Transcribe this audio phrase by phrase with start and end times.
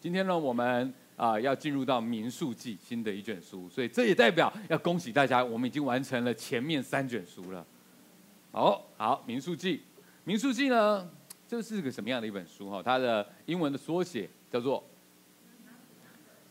[0.00, 7.66] 今天呢，我们啊要进入到民数记新的一卷书，所以这也代表要恭喜大家，我们已经完成了前面三卷书了。
[8.50, 9.82] 好，好，民数记，
[10.24, 11.06] 民数记呢，
[11.46, 12.82] 这是个什么样的一本书哈？
[12.82, 14.82] 它的英文的缩写叫做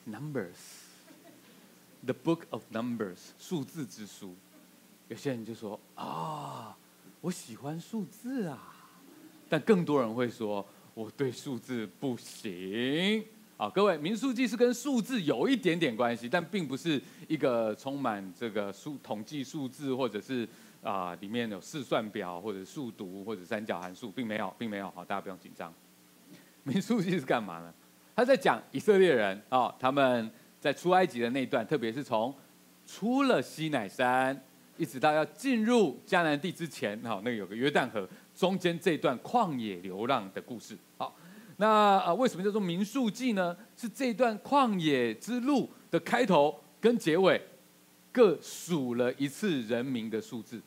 [0.07, 4.35] Numbers，The Book of Numbers，数字之书。
[5.07, 6.77] 有些人就说啊，
[7.19, 8.75] 我喜欢数字啊，
[9.49, 10.63] 但更多人会说
[10.93, 13.25] 我对数字不行。
[13.59, 20.47] 好，各位，民数记是跟数字有一点点关系，但并不是一个充满这个数统计数字，或者是
[20.81, 24.89] 啊、呃、里面有试算表，或者数独，或者三角函数，并没有，并没有。
[24.91, 25.73] 好，大家不用紧张。
[26.63, 27.73] 民数记是干嘛呢？
[28.15, 32.33] 他在讲以色列人啊、他们在出埃及的那一段，特别是从
[32.87, 34.41] 出了西乃山，
[34.77, 40.77] 一直到要进入迦南地之前，好，那有个约旦河中间这段旷野流浪的故事。
[40.97, 41.13] 好。
[41.61, 43.53] 那呃，为什么叫做民数记呢？
[43.75, 47.41] 是这段旷野之路的开头跟结尾，
[48.13, 50.61] 各数了一次人民的数字，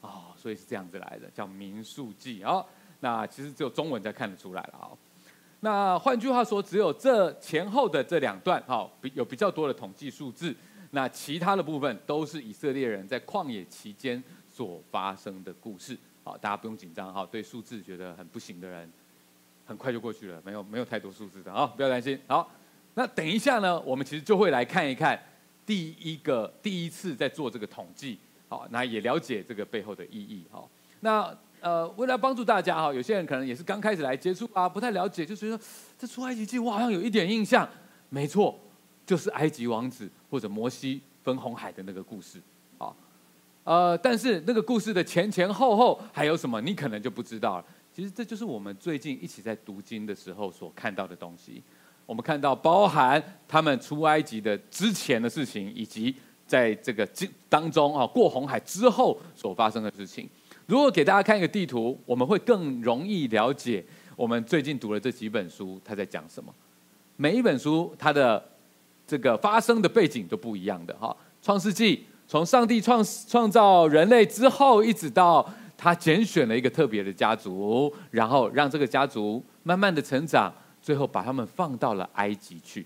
[0.00, 2.42] 哦，所以是这样子来的，叫民数记。
[2.42, 2.68] 好，
[2.98, 4.90] 那其实只有中文才看得出来了啊。
[5.60, 10.52] 那换句话说，只有这前后的这两段，哈，比有比较多的统计数字，
[10.90, 15.96] 那其他的部分都是以色列人在旷野期间所发生的故事。
[16.24, 18.90] 好，大家不用紧张哈，对数字觉得很不行的人。
[19.68, 22.18] 很快就过去了，没有没有太多数字的啊，不要担心。
[22.26, 22.50] 好，
[22.94, 25.22] 那等一下呢，我们其实就会来看一看
[25.66, 30.46] 第一个第一次在做这个统计，好，那也了解这个背后的意义。
[30.50, 35.60] 好，那呃，为了帮助大家哈，有些人可能也是刚开始来接触啊，不太了解，就觉得
[35.98, 37.68] 这出埃及记我好像有一点印象，
[38.08, 38.58] 没错，
[39.04, 42.40] 就是埃及王子或者摩西分红海的那个故事。
[42.78, 42.96] 好，
[43.64, 47.64] 呃，但是那个故事的前前后后还有什么，你可能就不知道了。
[47.98, 51.60] 其实这就是我们最近一起在读经的时候所看到的东西。
[52.06, 56.14] 我们看到包含他们出埃及的之前的事情，以及
[56.46, 60.28] 在这个经当中啊过红海之后所发生的事情。
[60.66, 63.84] 如果给大家看一个地图，我们会更容易了解
[64.14, 66.54] 我们最近读了这几本书它在讲什么。
[67.16, 68.40] 每一本书它的
[69.08, 71.16] 这个发生的背景都不一样的哈。
[71.42, 75.44] 创世纪从上帝创创造人类之后，一直到。
[75.78, 80.52] 他拣选了一个特别的家族，然后让这个家族慢慢的成长，
[80.82, 82.84] 最后把他们放到了埃及去。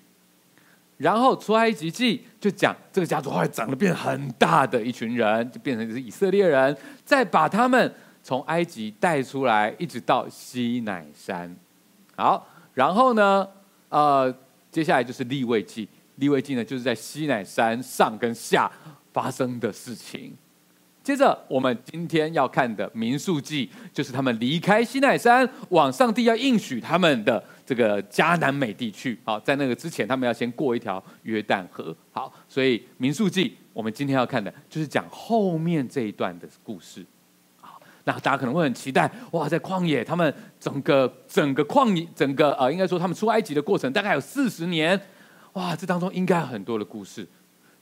[0.98, 7.92] 然后出埃及记就讲这个家族后来长得变很大的一群人，就变成是以色列人，再把他们
[8.22, 11.56] 从埃及带出来，一直到西乃山。
[12.14, 13.48] 好，然后呢，
[13.88, 14.32] 呃，
[14.70, 18.70] 接下来就是利未记，利未记呢就是在西乃山上跟下
[19.12, 20.36] 发生的事情。
[21.02, 29.18] 接着，我们今天要看的民数记，就是他们离开西奈山，往上帝要应许他们的这个迦南美地区。
[29.24, 31.94] 好，在那个之前，他们要先过一条约旦河。
[32.12, 37.04] 好，所以民数记，我们今天要看的就是讲后面这一段的故事。
[37.60, 45.00] 好，那大家可能会很期待，哇，在旷野，他们整个整个旷野，整个呃，应该说他们出埃及的过程大概有四十年。
[45.54, 47.26] 哇，这当中应该有很多的故事，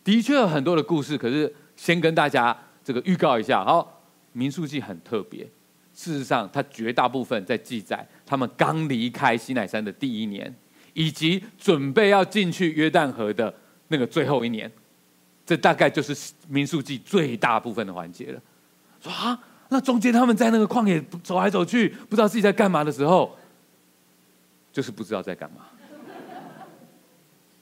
[0.03, 1.19] 的确有很多的故事。
[1.19, 2.57] 可是，先跟大家。
[2.83, 4.03] 这个预告一下，好，
[4.33, 5.47] 民数记很特别。
[5.93, 10.55] 事实上，它绝大部分在记载他们刚离开西乃山的第一年，
[10.95, 13.53] 以及准备要进去约旦河的
[13.89, 14.71] 那个最后一年。
[15.45, 18.41] 这大概就是民数记最大部分的环节了。
[19.01, 23.37] 说啊，那中间他们在那个旷野走来走去，不知道自己在干嘛的时候，
[24.73, 25.67] 就是不知道在干嘛。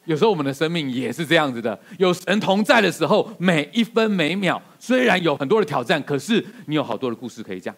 [0.08, 7.76] 有时候我们的生命也是这样子的，有神同在的时候，每一分每秒虽然有很多的挑战，可是你有好多的故事可以讲。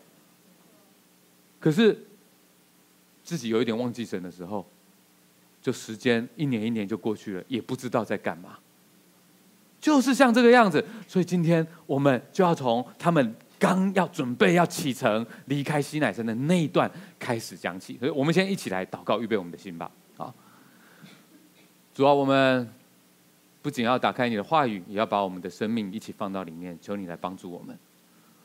[1.58, 2.06] 可是
[3.24, 4.64] 自己有一点忘记神的时候，
[5.60, 8.56] 就时间一年一年就过去了，也不知道在干嘛。
[9.80, 16.88] 就是像这个样子，所以今天我们就要从他们刚要准备要启程离开西乃山的那一段
[17.18, 17.98] 开始讲起。
[17.98, 19.90] 所以我们先一起来祷告，预备我们的心吧。
[21.92, 22.68] 主啊，我们
[23.60, 26.78] 不仅要打开你的话语，也要把我们的生命一起放到里面。
[26.80, 27.76] 求你来帮助我们，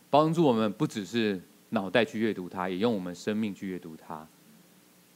[0.10, 1.40] 帮助我们不只是
[1.70, 4.28] 脑袋去阅读它，也用我们生命去阅读它。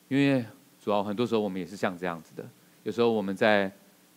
[0.07, 0.45] 因为
[0.79, 2.47] 主要很多时候我们也是像这样子的，
[2.83, 3.69] 有时候我们在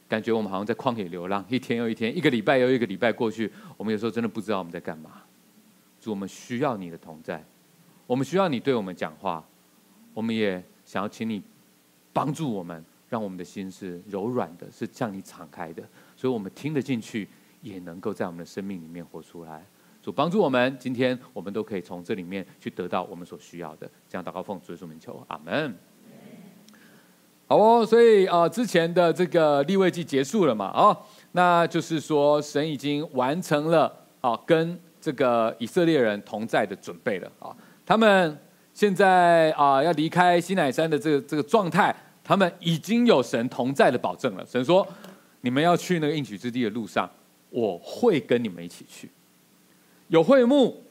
[0.09, 5.23] 感觉我们好像在旷野流浪，一天又一天，一个礼拜又一个礼拜过去，我们有时候真的不知道我们在干嘛。
[6.01, 7.43] 主，我们需要你的同在，
[8.07, 9.45] 我们需要你对我们讲话，
[10.13, 11.43] 我们也想要请你
[12.13, 12.85] 帮助我们。
[13.13, 15.83] 让我们的心是柔软的，是向你敞开的，
[16.17, 17.29] 所以我们听得进去，
[17.61, 19.63] 也能够在我们的生命里面活出来。
[20.03, 23.87] 主帮助我们，今天我们都可以从这里面去得到我们所需要的。
[24.09, 25.77] 这样祷告奉主耶稣名求，阿门。
[27.47, 30.97] 好哦，所以啊、之前的这个立位记结束了嘛，哦，
[31.33, 37.55] 那就是说神已经完成了啊、跟这个以色列人同在的准备了啊、
[37.85, 38.39] 他们
[38.73, 41.95] 现在啊、要离开西乃山的这个这个状态，
[42.25, 44.47] 他们已经有神同在的保证了。
[44.47, 44.87] 神说
[45.43, 47.11] ：“你们要去那个应许之地的路上，
[47.51, 49.11] 我会跟你们一起去。
[50.09, 50.83] 有会幕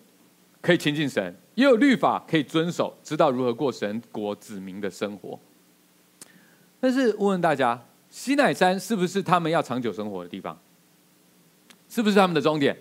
[0.62, 5.40] 可以亲近神，也有律法可以遵守，知道如何过神国子民的生活。”
[6.80, 7.80] 但是问问大家，
[8.10, 10.60] 西乃山是不是他们要长久生活的地方？
[11.88, 12.76] 是不是他们的终点？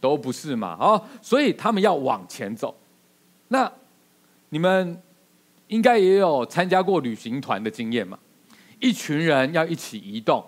[0.00, 0.76] 都不是嘛！
[0.78, 2.76] 哦，所以他们要往前走。
[3.48, 3.70] 那
[4.50, 5.02] 你们
[5.68, 8.18] 应该也有参加过旅行团的经验嘛？
[8.80, 10.44] 一群人要一起移动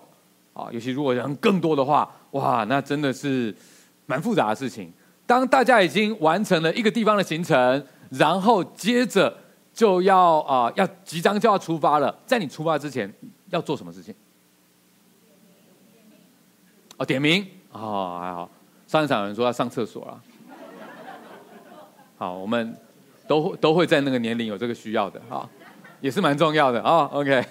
[0.53, 3.55] 啊，尤其如果人更多的话，哇，那真的是
[4.05, 4.91] 蛮复杂的事情。
[5.25, 9.35] 当大家已经完成了一个地方的行程，然后接着。
[9.73, 12.13] 就要啊、要即将就要出发了。
[12.25, 13.09] 在你出发之前，
[13.51, 14.13] 要做什么事情？
[16.97, 18.51] 哦，点名哦，还好。
[18.85, 20.21] 上一场有人说要上厕所了。
[22.17, 22.75] 好，我们
[23.31, 25.47] 都都会在那个年龄有这个需要的啊、
[26.01, 27.41] 也是蛮重要的啊、OK，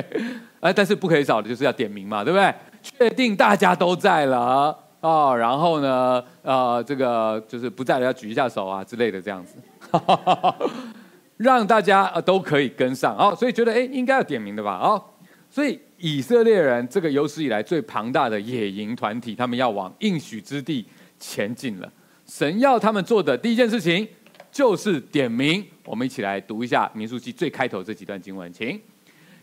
[0.60, 2.54] 哎，但是不可以少的就是要点名嘛，对不对？
[2.80, 9.58] 确定大家都在了哦，然后呢，呃，这个就是不在了要举一下手啊之类的这样子。
[11.36, 15.04] 让大家都可以跟上哦，所以觉得哎应该要点名的吧哦，
[15.50, 20.86] 所以以色列人这个有史以来最庞大的野营团体，他们要往应许之地
[21.18, 21.92] 前进了。
[22.24, 24.08] 神要他们做的第一件事情
[24.56, 25.62] 就是点名。
[25.84, 28.80] 我们一起来读一下民数记最开头这几段经文，请。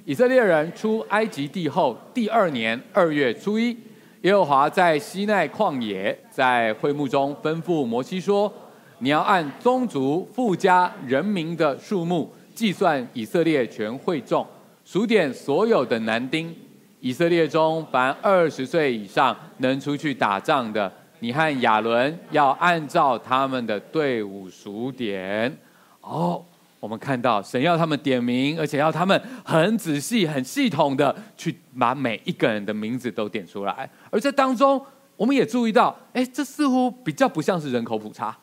[0.06, 3.78] 以色列人出埃及地后第二年二月初一，
[4.22, 8.52] 耶和华在西奈旷野在会幕中吩咐摩西说。
[8.98, 14.44] 你要按宗族、父家、人民的数目计算以色列全会众，
[14.84, 16.56] 数点所有的男丁。
[17.02, 20.92] 以色列中凡二十岁以上能出去打仗的，
[21.24, 25.58] 你和亚伦要按照他们的队伍数点。
[26.02, 26.44] 哦，
[26.82, 33.90] 我们看到神要他们点名，而且要他们很仔细、很系统的去把每一个人的名字都点出来。
[34.12, 34.86] 而在当中，
[35.16, 38.38] 我们也注意到，哎，这似乎比较不像是人口普查。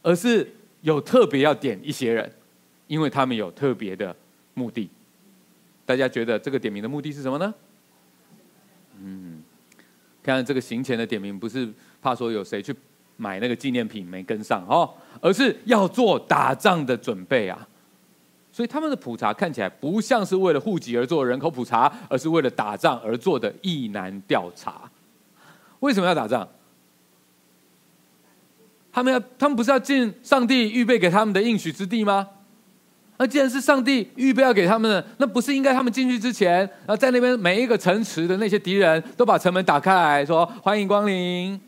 [0.00, 0.48] 而是
[0.82, 2.30] 有特别要点一些人，
[2.86, 4.14] 因为他们有特别的
[4.52, 4.88] 目的。
[5.84, 7.52] 大家觉得这个点名的目的是什么呢？
[10.24, 11.68] 看看这个行前的点名，不是
[12.00, 12.74] 怕说有谁去
[13.18, 14.90] 买那个纪念品没跟上哦，
[15.20, 17.68] 而是要做打仗的准备啊。
[18.50, 24.90] 所以他们的普查看起来不像是为了户籍而做人口普查，而是为了打仗而做的役男调查。
[25.80, 26.48] 为什么要打仗？
[28.92, 32.28] 他们要，他们不是要进上帝预备给他们的应许之地吗？
[33.16, 41.60] 那既然是上帝预备要给他们的，那不是应该他们进去之前，然后在那边每一个城池的那些敌人都把城门打开来说欢迎光临，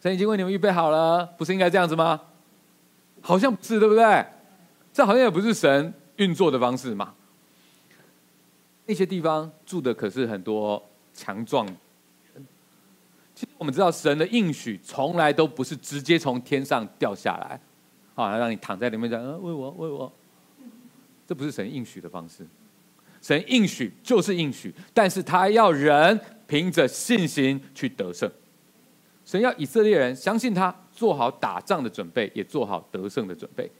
[0.00, 2.20] 神已经为你们预备好了，不是应该这样子吗？
[3.20, 4.24] 好像不是，对不对？
[4.92, 7.14] 这好像也不是神运作的方式嘛。
[8.86, 10.82] 那些地方住的可是很多
[11.14, 11.66] 强壮。
[13.34, 17.60] 其实我们知道神的应许从来都不是直接从天上掉下来，
[18.14, 20.12] 啊，让你躺在里面讲，嗯，为我，为我，
[21.26, 22.46] 这不是神应许的方式。
[23.20, 28.30] 神应许就是应许，但是他要人凭着信心去得胜。
[29.24, 33.70] 神要以色列人相信他，做好打仗的准备，也做好得胜的准备。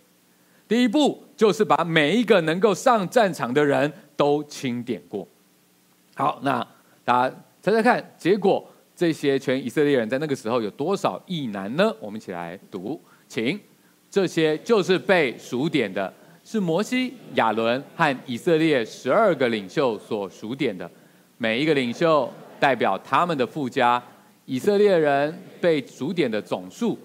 [0.69, 5.27] 第一步就是把每一个能够上战场的人都清点过。
[6.15, 6.67] 好，那
[7.05, 8.69] 大家猜猜看，结果。
[8.95, 11.93] 这些全以色列人在那个时候有多少异男呢？
[11.99, 13.59] 我们一起来读，请。
[14.13, 16.13] 这些就是被数点的，
[16.45, 20.89] 是摩西、亚伦和以色列十二个领袖所数点的。
[21.39, 24.01] 每一个领袖代表他们的父家。
[24.45, 26.99] 以色列人被数点的总数，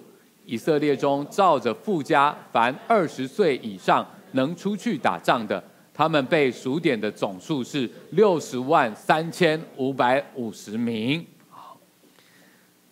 [0.45, 11.25] 以色列中照着父家，凡二十岁以上能出去打仗的，他们被数点的总数是六十万三千五百五十名。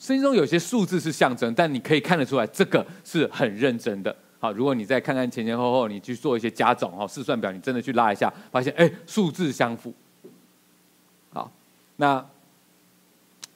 [0.06, 4.16] 圣经中有些数字是象征，但你可以看得出来，这个是很认真的。
[4.38, 9.92] 好，如果你再看看前前后后，你去做一些加总哦，试算表，你真的去拉一下，发现哎，数字相符。
[11.34, 11.52] 好，
[11.96, 12.24] 那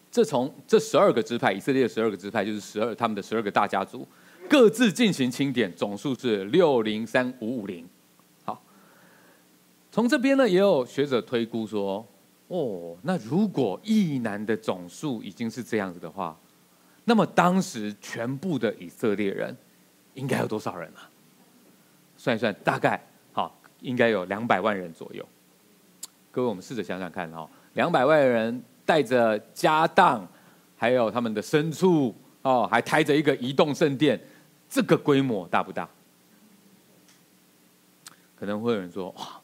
[0.10, 4.08] 这从这十二个支派，以色列的十二个支派，就是十二他们的十二个大家族，
[4.50, 7.88] 各自进行清点，总数是六零三五五零。
[8.44, 8.60] 好，
[9.92, 12.04] 从这边呢，也有学者推估说。
[12.50, 16.38] 哦，那如果役男的总数已经是这样子的话，
[17.06, 19.56] 那么当时全部的以色列人
[20.16, 21.10] 应该有多少人啊？
[22.18, 23.02] 算一算，大概
[23.32, 25.26] 好，应该有两百万人左右。
[26.32, 30.28] 各位，我们试着想想看哈，两百万人带着家当，
[30.76, 34.20] 还有他们的牲畜哦，还抬着一个移动圣殿，
[34.68, 35.88] 这个规模大不大？
[38.36, 39.42] 可能会有人说：“哇，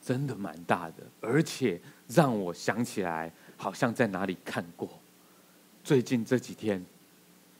[0.00, 4.88] 真的蛮大的，而且让我想起来，好像在哪里看过。
[5.82, 6.84] 最近这几天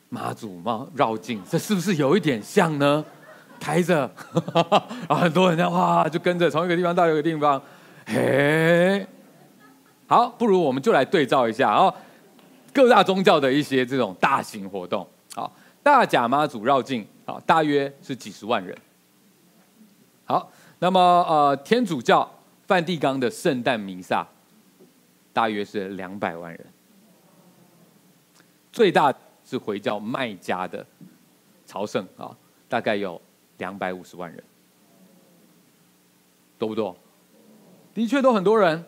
[0.08, 3.04] 妈祖嘛绕境，这是不是有一点像呢？
[3.58, 4.10] 抬着，
[4.52, 4.64] 然
[5.08, 7.60] 后很多人这样哇，就跟着从一个地方到一个地方，
[8.04, 9.06] 嘿，
[10.06, 11.94] 好，不如我们就来对照一下，然后
[12.72, 15.50] 各大宗教的一些这种大型活动，好，
[15.82, 18.76] 大甲妈祖绕境，好，大约是几十万人，
[20.24, 22.30] 好。”那么，呃，天主教
[22.66, 24.26] 梵蒂冈的圣诞弥撒，
[25.36, 26.66] 大约是两百万人。
[28.72, 29.14] 最大
[29.44, 30.84] 是回教麦加的
[31.66, 32.34] 朝圣啊，
[32.70, 33.20] 大概有
[33.58, 34.42] 两百五十万人，
[36.58, 36.96] 多不多？
[37.92, 38.82] 的确都很多人，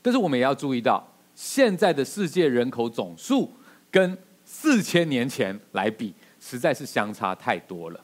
[0.00, 3.52] 但是我们也要注意到，现在的世界人口总数
[3.90, 8.00] 跟四千年前来比，实在是相差太多了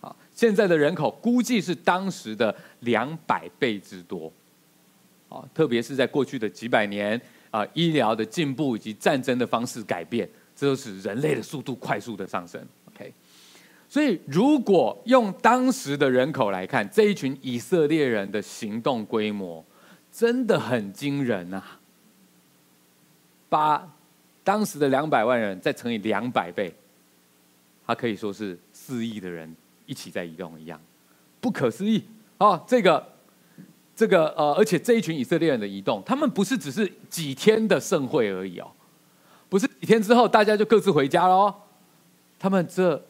[0.00, 0.14] 啊。
[0.32, 4.32] 现在的人口估计是当时的两百倍之多，
[5.34, 12.64] 啊，特别是在过去的几百年啊，医疗的进步以及战争的方式改变，这都使人类的速度快速的上升。
[12.94, 13.12] OK，
[13.88, 19.64] 所以如果用当时的人口来看，这一群以色列人的行动规模
[20.12, 21.62] 真的很惊人呐！
[23.48, 23.92] 把
[24.42, 26.74] 当时的两百万人再乘以两百倍，
[27.86, 29.54] 它可以说是四亿的人。
[29.86, 30.80] 一起在移动一样，
[31.42, 32.02] 不可思议
[32.38, 32.58] 啊！
[32.66, 33.06] 这个，
[33.96, 38.70] 这个呃，而且这一群以色列人的移动，他们不是只是几天的盛会而已哦，
[39.48, 41.54] 不是几天之后大家就各自回家喽，
[42.38, 43.00] 他们这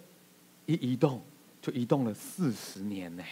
[0.67, 1.23] 一移动
[1.63, 3.23] 就移动了四十年呢，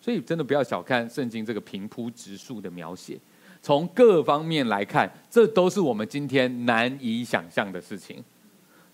[0.00, 3.18] 所以真的不要小看圣经这个平铺直述的描写，
[3.62, 8.22] 从各方面来看，这都是我们今天难以想象的事情。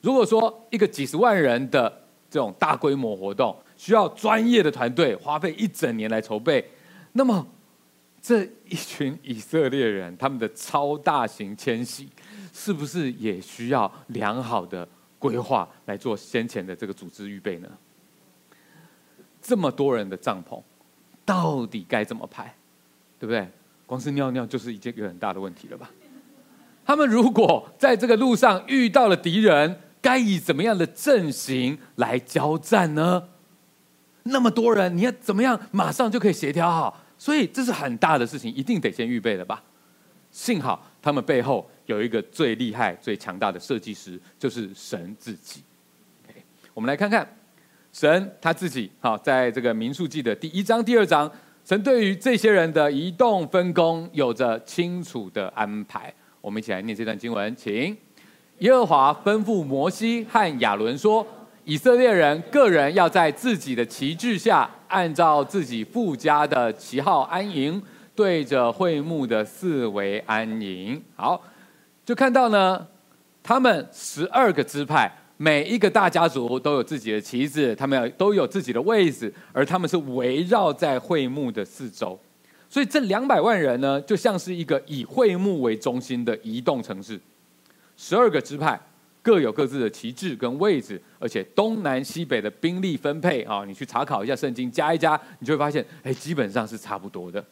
[0.00, 6.64] 如果说一个几十万人的这种大规模活动需要专业的团队花费一整年来筹备，
[7.12, 7.46] 那么
[8.22, 12.08] 这一群以色列人他们的超大型迁徙，
[12.52, 14.86] 是不是也需要良好的
[15.18, 17.68] 规划来做先前的这个组织预备呢？
[19.42, 20.62] 这么多人的帐篷，
[21.24, 22.54] 到底该怎么排？
[23.18, 23.48] 对不对？
[23.86, 25.90] 光是尿尿就是一件很大的问题了吧？
[26.84, 33.28] 他们如果在这个路上遇到了敌人，该以怎么样的阵型来交战呢？
[34.24, 36.99] 那么多人，你要怎么样马上就可以协调好？
[37.20, 39.62] 所以这是很大的事情，一定得先预备了吧？
[40.30, 45.62] 幸好他们背后有一个最厉害、最强大的设计师，就是神自己。
[46.72, 47.28] 我们来看看
[47.92, 48.90] 神他自己。
[49.00, 51.30] 好，在这个民数记的第一章、第二章，
[51.62, 56.10] 神对于这些人的移动分工有着清楚的安排。
[56.40, 57.94] 我们一起来念这段经文，请。
[58.60, 61.26] 耶和华吩咐摩西和亚伦说
[61.70, 67.80] ：“以色列人个人要在自己的旗帜下，按照自己附加的旗号安营，
[68.12, 71.40] 对着会幕的四围安营。”好，
[72.04, 72.84] 就看到呢，
[73.40, 82.18] 他们十二个支派，每一个大家族都有自己的旗子，他们都有自己的位置，而他们是围绕在会幕的四周。
[82.68, 87.20] 所以这两百万人呢，就像是一个以会幕为中心的移动城市。
[87.96, 88.80] 十二个支派
[89.22, 97.44] 各有各自的旗帜跟位置，而且东南西北的兵力分配啊，你去查考一下圣经，加一加，你就会发现，哎，基本上是差不多的。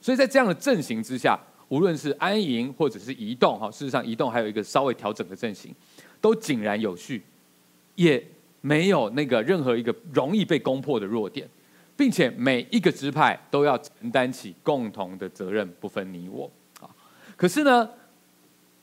[0.00, 5.74] 所以在这样的阵型之下，无论是安营或者是移动，哈，事实上移动还有一个稍微调整的阵型，
[6.20, 7.22] 都井然有序，
[7.94, 8.22] 也
[8.60, 11.48] 没有那个任何一个容易被攻破的弱点，
[11.96, 16.90] 并且每一个支派都要承担起共同的责任，不分你我啊。
[17.36, 17.88] 可是呢，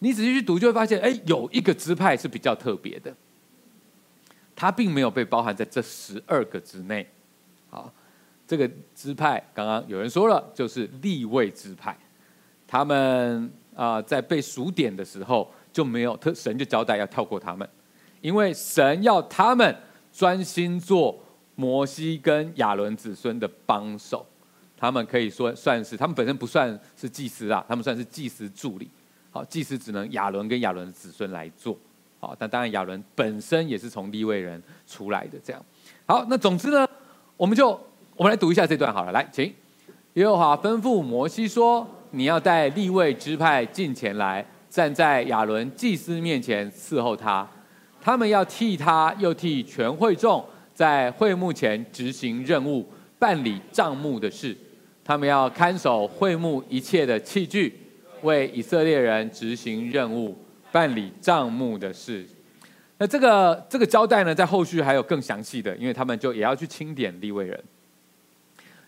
[0.03, 3.15] 你仔细去读，就会发现，哎，有一个支派是比较特别的，
[4.55, 7.08] 它并没有被包含在这十二个之内。
[7.70, 7.93] 好，
[8.48, 11.96] 这个支派刚刚有人说了，就是利未支派，
[12.67, 17.70] 他们啊在被数点的时候就没有特神就交代要跳过他们，
[18.22, 19.75] 因为神要他们
[20.12, 24.25] 专心做摩西跟亚伦子孙的帮手，
[24.75, 28.89] 他们可以说算是他们本身不算是祭司啊，他们算是祭司助理。
[29.31, 31.77] 好，祭司只能亚伦跟亚伦的子孙来做。
[32.19, 35.39] 好，但当然亚伦本身也是从利未人出来的。
[35.43, 35.65] 这样，
[36.05, 36.88] 好，那总之呢，
[37.38, 37.69] 我们就
[38.15, 39.11] 我们来读一下这段好了。
[39.11, 39.51] 来，请
[40.13, 47.47] 耶和华吩咐摩西说：“你要带利未支派近前来，站在亚伦祭司面前伺候他。
[48.01, 52.85] 他们要替他，又替全会众，在会幕前执行任务，
[53.17, 54.55] 办理帐目的事。”
[55.03, 57.75] 他们要看守会幕一切的器具，
[58.24, 60.38] 为以色列人执行任务，
[60.72, 62.25] 办理账目的事。
[62.98, 67.63] 那这个这个交代呢，在后续还有更详细的，因为他们就也要去清点利未人。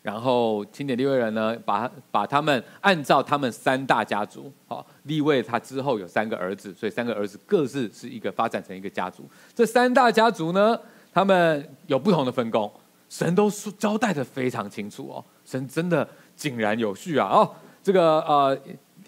[0.04, 9.24] 然后清点利未人呢，把把他们按照他们三大家族，好，利未他之后有三个儿子，所以三个儿子各自是一个发展成一个家族。
[9.56, 10.78] 这三大家族呢，
[11.13, 12.70] 他们有不同的分工，
[13.08, 15.24] 神都说交代得非常清楚哦。
[15.46, 17.30] 神真的井然有序啊！
[17.30, 17.50] 哦，
[17.82, 18.58] 这个呃，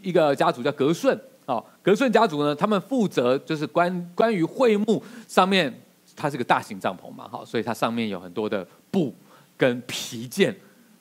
[0.06, 5.74] 一个家族叫格顺，哦，格顺家族呢，他们负责就是关关于会幕上面，
[6.16, 9.14] 它是个大型帐篷嘛，好，所以它上面有很多的布
[9.58, 10.56] 跟皮件。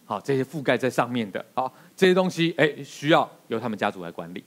[0.06, 4.44] 好，这些覆盖在上面的，好，这些东西，哎，需要由他们家族来管理。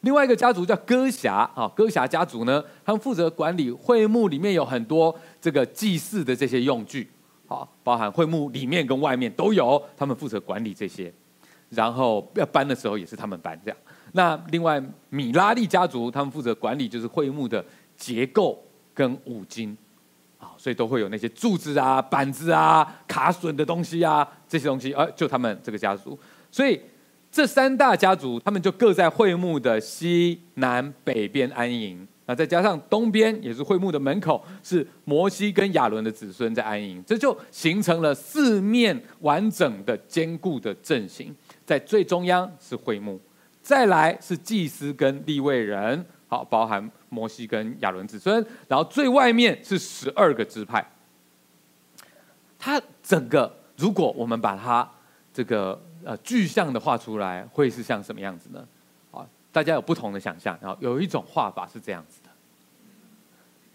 [0.00, 7.08] 另外一个家族叫歌辖，啊，歌辖家族呢，他们负责管理会幕里面有很多这个祭祀的这些用具，
[7.46, 11.12] 好，包含会幕里面跟外面都有，他们负责管理这些。
[11.70, 13.78] 然后要搬的时候也是他们搬这样。
[14.12, 17.64] 那另外米拉利家族，他们负责管理就是会幕的
[17.96, 18.62] 结构
[18.92, 19.76] 跟五金。
[20.38, 26.18] 啊，所以都会有那些柱子啊、板子啊、卡榫的东西啊，这些东西，呃，就他们这个家族。
[26.50, 26.80] 所以
[27.30, 32.08] 这三大家族，他们就各在会幕的西南北边安营。
[32.24, 41.36] 那再加上东边也是会幕的门口，是摩西跟亚伦的子孙在安营，这就形成了四面完整的坚固的阵型。
[41.66, 43.20] 在最中央是会幕，
[43.62, 46.04] 再来是祭司跟立位人。
[46.28, 50.88] 好，包含摩西跟亚伦子孙，然后最外面是十二个支派。
[52.56, 54.88] 它整个，如果我们把它
[55.34, 58.64] 这个呃具象的画出来，会是像什么样子呢？
[59.10, 60.56] 啊，大家有不同的想象。
[60.62, 62.30] 然后有一种画法是这样子的：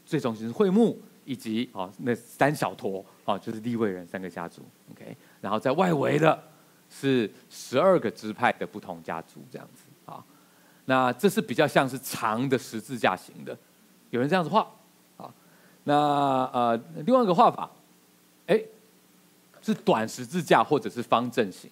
[0.05, 4.61] 最中心是会幕，以及啊那三小坨啊，就是立位人三个家族。
[4.91, 6.41] OK，然后在外围的
[6.97, 10.23] 是十二个支派的不同家族，这样子啊。
[10.85, 13.57] 那这是比较像是长的十字架型的，
[14.11, 14.65] 有人这样子画
[15.17, 15.29] 啊。
[15.83, 15.93] 那
[16.53, 17.69] 呃，另外一个画法，
[18.47, 18.61] 哎，
[19.61, 21.69] 是短十字架或者是方阵型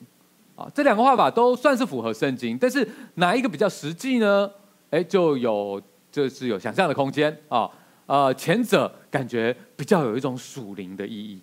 [0.56, 0.70] 啊。
[0.76, 4.52] 这两个画法都算是符合圣经，但是哪一个比较实际呢？
[4.90, 5.82] 哎，就有
[6.12, 7.70] 就是有想象的空间啊。
[8.06, 11.40] 呃，前者感觉比较有一种属灵的意义，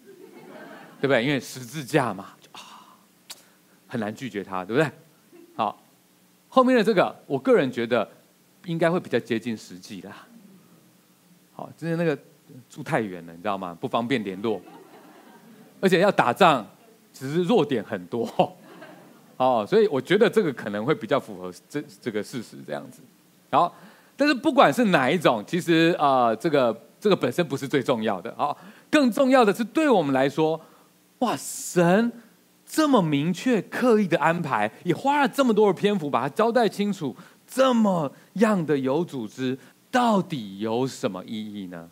[1.01, 1.25] 对不对？
[1.25, 2.35] 因为十字架嘛，
[3.91, 4.91] 很难拒绝他，对不对？
[5.55, 5.79] 好。
[6.53, 8.09] 后面的这个，我个人觉得
[8.65, 10.27] 应该会比较接近实际啦。
[11.53, 12.19] 好，就是那个
[12.69, 13.77] 住太远了，你知道吗？
[13.81, 14.61] 不方便联络，
[15.81, 16.67] 而且要打仗，
[17.13, 18.29] 只是弱点很多。
[19.37, 23.01] 哦，所以我觉得这个可能会比较符合这这个事实这样子。
[23.53, 23.73] 好，
[24.17, 28.35] 但是不管是哪一种，其实啊、这个这个本身不是最重要的。
[28.37, 28.59] 好，
[28.91, 30.61] 更重要的是对我们来说，
[31.21, 32.11] 哇，神。
[32.73, 39.59] 这么明确、刻意的安排，也花了这么多的篇幅把它交代清楚，这么样的有组织，
[39.91, 41.91] 到底有什么意义呢？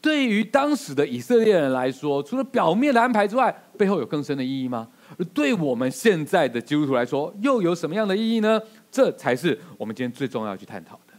[0.00, 4.88] 对于当时的以色列人来说，除了表面的安排之外，背后有更深的意义吗？
[5.16, 8.60] 而对我们现在的基督徒来说，又有什么样的意义呢？
[8.90, 11.14] 这才是我们今天最重要去探讨的。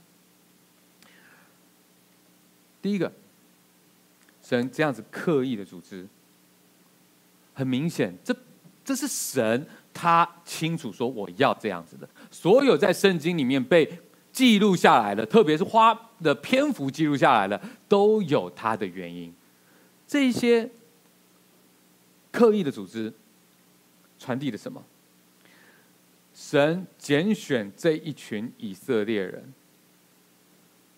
[2.81, 3.09] 第一个，
[4.43, 6.05] 神这样子刻意的组织，
[7.53, 8.35] 很明显，这。
[8.83, 12.09] 这是神，他清楚说我要这样子的。
[12.31, 13.99] 所有在圣经里面被
[14.31, 19.33] 记录下来的，特别是花的篇幅记录下来的，都有它的原因。
[20.07, 20.69] 这一些
[22.31, 23.13] 刻意的组织，
[24.17, 24.83] 传递了什么？
[26.33, 29.53] 神拣选这一群以色列人，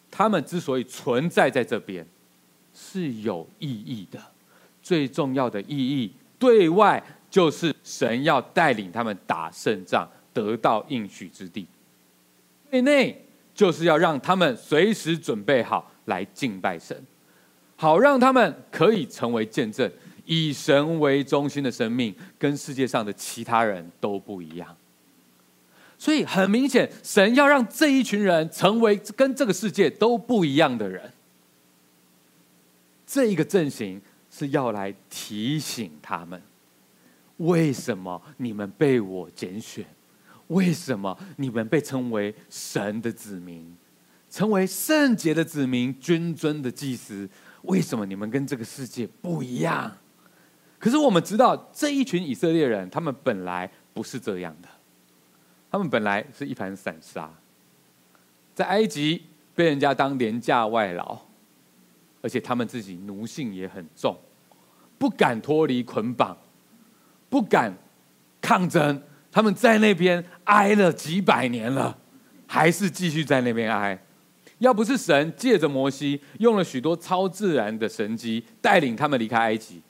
[0.10, 2.08] 他们之所以存在在这边，
[2.74, 4.20] 是有意义的。
[4.82, 7.04] 最重要的意义，对外。
[7.34, 11.66] 就是神要带领他们打胜仗，得到应许之地。
[12.70, 16.96] 对内就是要让他们随时准备好来敬拜神，
[17.76, 19.92] 好让他们可以成为见证。
[20.26, 24.78] 以神为中心的生命，跟世界上的其他人都不一样。
[25.98, 31.12] 所以很明显，神要让这一群人成为跟这个世界都不一样的人。
[33.08, 36.40] 这一个阵型是要来提醒他们。
[37.44, 39.86] 为什么你们被我拣选？
[40.48, 43.76] 为什么你们被称为神的子民，
[44.30, 47.30] 成为圣洁的子民、君尊的祭司？
[47.64, 49.92] 为什么你们跟这个世界不一样？
[50.78, 54.68] 可是我们知道，这一群以色列人，他们本来不是这样的。
[55.72, 57.32] 他们本来是一盘散沙，
[58.54, 59.24] 在埃及
[59.56, 61.18] 被人家当廉价外劳，
[62.22, 64.16] 而且他们自己奴性也很重，
[65.00, 66.38] 不敢脱离捆绑。
[67.34, 67.76] 不敢
[68.40, 71.98] 抗争，他们在那边挨了几百年了，
[72.46, 74.00] 还是继续在那边挨。
[74.60, 79.82] 要不是神借着摩西用了许多超自然的神迹带领他们离开埃及，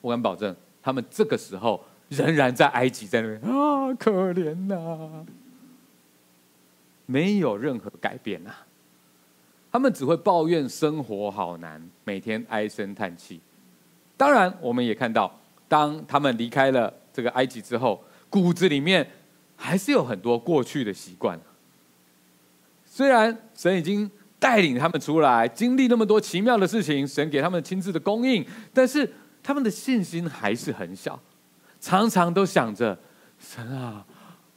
[0.00, 5.24] 我敢保证，他们这个时候仍然在埃及，在那边啊，可怜呐、啊，
[7.06, 8.66] 没有任何改变呐、啊。
[9.70, 13.40] 他们只会抱怨生活好难，每天唉声叹气。
[14.16, 15.39] 当然，我们也看到，
[15.70, 19.08] 当他们离开了这个埃及之后，骨子里面
[19.54, 21.40] 还是有很多过去的习惯。
[22.84, 29.08] 虽然神已经带领他们出来，经历那么多奇妙的事情，神给他们亲自的供应，但是
[29.44, 31.16] 他们的信心还是很小，
[31.80, 32.98] 常常都想着：
[33.38, 34.04] 神啊，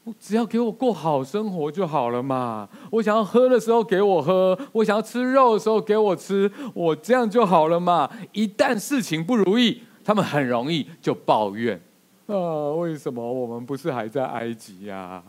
[0.05, 2.67] 我只要给我过好生活就好了嘛！
[2.89, 8.09] 我想要喝的时候给我喝，我想要吃肉的时候给我吃，我这样就好了嘛！
[8.31, 11.79] 一旦事情不如意，他们很容易就抱怨：
[12.27, 15.23] 啊，为什么我们不是还在埃及呀？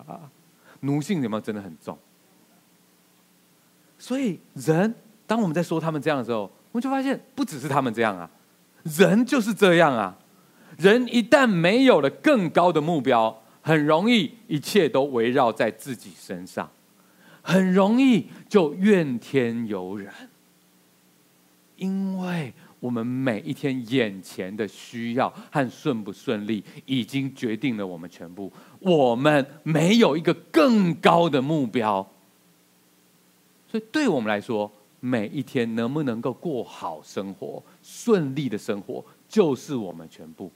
[0.80, 1.96] 奴性有没有真的很重？
[3.98, 4.94] 所以，人
[5.26, 8.28] 当我们在说他们这样的时候，我们就发现不只是他们这样啊，
[8.82, 10.18] 人就是这样啊。
[10.76, 16.68] 人一旦没有了更高的目标，很容易一切都围绕在自己身上，
[17.40, 20.12] 很容易就怨天尤人。
[21.76, 22.52] 因为
[22.84, 28.52] 我们每一天眼前的需要和顺不顺利，已经决定了我们全部。
[28.78, 32.06] 我们没有一个更高的目标。
[33.70, 34.70] 所以，对我们来说，
[35.00, 40.52] 每一天能不能够过好生活、顺利的生活，就是我们全部。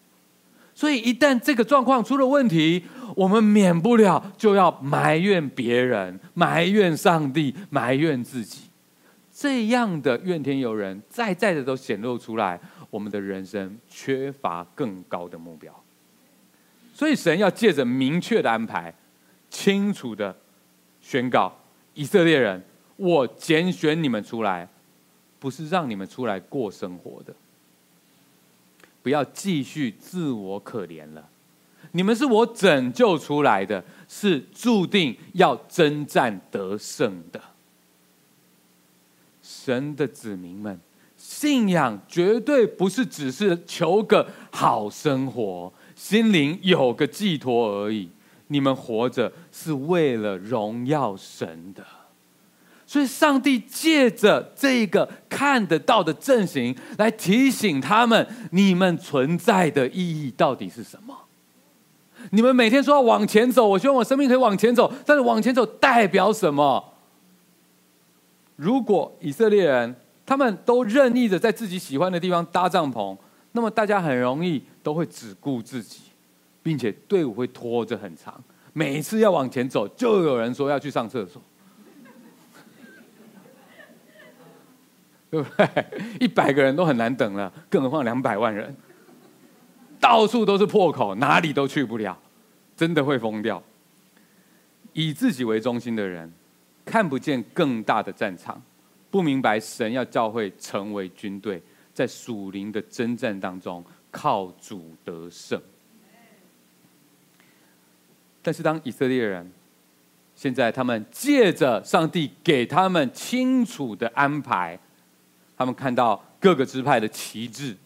[0.75, 2.85] 所以，一旦这个状况出了问题，
[3.17, 8.67] 我们免不了就要埋怨别人、埋怨上帝、埋怨自己。
[9.40, 15.72] 这样的怨天尤人，再再的都显露出来，我们的人生缺乏更高的目标。
[16.92, 18.92] 所以，神要借着明确的安排，
[19.48, 20.37] 清楚的
[21.01, 21.57] 宣告
[21.94, 22.61] 以色列人。
[22.96, 24.68] 我拣选你们出来，
[25.38, 27.33] 不是让你们出来过生活的。
[29.05, 31.29] 不要继续自我可怜了。
[31.92, 37.40] 你们是我拯救出来的，是注定要征战得胜的。
[39.68, 40.81] 神的子民们，
[41.18, 48.09] 信仰绝对不是只是求个好生活，心灵有个寄托而已。
[48.46, 51.85] 你们活着是为了荣耀神的。
[52.87, 61.14] 所以，上帝借着这个看得到的阵型来提醒他们：你们存在的意义到底是什么？
[62.31, 66.94] 你们每天说要往前走，我希望我生命可以往前走，但是往前走代表什么？
[68.59, 69.94] 如果以色列人
[70.27, 73.16] 他们都任意的在自己喜欢的地方搭帐篷，
[73.53, 76.01] 那么大家很容易都会只顾自己，
[76.61, 78.42] 并且队伍会拖着很长。
[78.73, 81.40] 每一次要往前走，就有人说要去上厕所。
[85.31, 85.85] 对不对？
[86.18, 88.75] 一百个人都很难等了，更何况两百万人，
[90.01, 92.18] 到处都是破口，哪里都去不了，
[92.75, 93.62] 真的会疯掉。
[94.94, 96.33] 以自己为中心的人，
[96.88, 98.61] 看不见更大的战场，
[99.11, 105.61] 不明白神要教会成为军队，在属灵的征战当中靠主得胜。
[108.42, 109.53] 但是当以色列人
[110.35, 114.79] 现在他们借着上帝给他们清楚的安排。
[115.57, 117.77] 他们看到各个支派的旗帜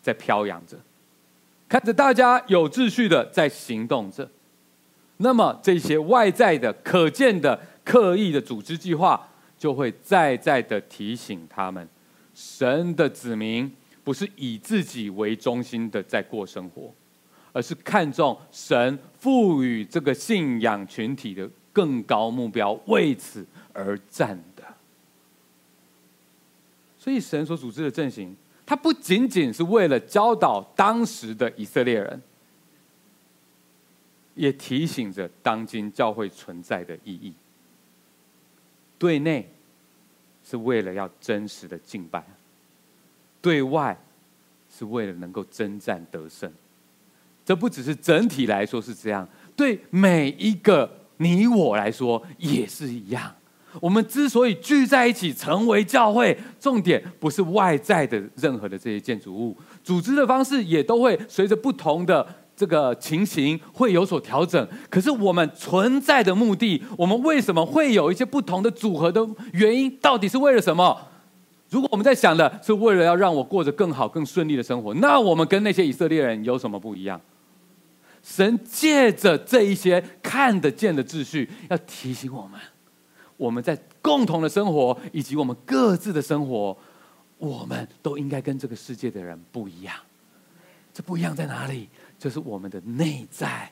[0.00, 0.74] 在飘扬着，
[1.68, 4.26] 看着大家有秩序的在行动着，
[5.18, 11.86] 那么这些外在的、可见的、刻意的组织计划，就会再再的提醒他们：
[12.34, 13.70] 神的子民
[14.02, 16.92] 不是以自己为中心的在过生活，
[17.52, 24.64] 而是看重神赋予这个信仰群体的更高目标，为此而战的。
[26.98, 32.22] 所以，神所组织的阵型，它不仅仅是为了教导当时的以色列人，
[34.34, 37.34] 也提醒着当今教会存在的意义。
[39.04, 39.46] 对内
[40.42, 42.24] 是为了要真实的敬拜，
[43.42, 43.94] 对外
[44.74, 46.50] 是为了能够征战得胜。
[47.44, 53.34] 这不只是整体来说是这样，对每一个你我来说也是一样。
[53.78, 64.68] 我们之所以聚在一起成为教会，重点不是外在的任何的这些建筑物，组织的方式也都会随着不同的这个情形会有所调整。
[64.88, 71.08] 可是我们存在的目的，我们为什么会有一些不同的组合的原因，到底是为了什么？
[71.70, 77.20] 如果我们在想的是为了要让我过着更好、更顺利的生活，那我们跟那些以色列人有什么不一样？
[78.22, 82.60] 神借着这一些看得见的秩序，要提醒我们，
[83.36, 86.76] 我们在共同的生活以及我们各自的生活，
[87.38, 89.94] 我们都应该跟这个世界的人不一样。
[90.92, 91.88] 这不一样在哪里？
[92.18, 93.70] 就是我们的内在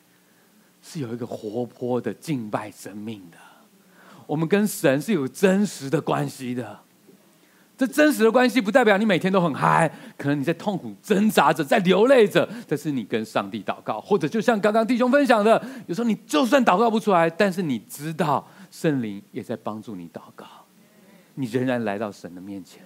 [0.82, 3.36] 是有一个活泼的敬拜生命的。
[4.26, 6.80] 我们跟神是有真实的关系的。
[7.76, 12.48] 这真实的关系不代表你每天都很嗨，可能你在痛苦挣扎着，在流泪着。
[12.68, 20.46] 这是你跟上帝祷告，或者就像刚刚弟兄分享的，有时候你就算祷告不出来，但是你知道圣灵也在帮助你祷告，
[21.34, 22.82] 你仍然来到神的面前，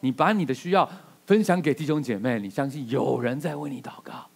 [0.00, 0.88] 你把你的需要
[1.26, 4.28] 分享给弟兄姐妹，你相信有人在为你祷告。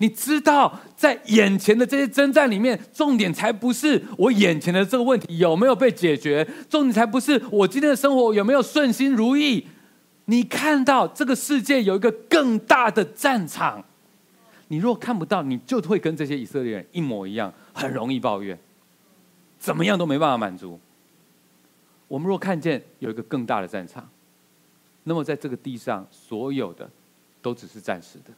[0.00, 9.66] 你知道，在眼前的这些征战里面，重点才不是我眼前的这个问题有没有被解决，重点才不是我今天的生活有没有顺心如意。
[10.26, 13.84] 你看到这个世界有一个更大的战场，
[14.68, 18.56] 你若看不到，你就会跟这些以色列人一模一样，很容易抱怨，
[19.58, 20.78] 怎么样都没办法满足。
[22.06, 24.08] 我们若看见有一个更大的战场，
[25.02, 26.88] 那么在这个地上所有的
[27.42, 28.30] 都只是暂时的。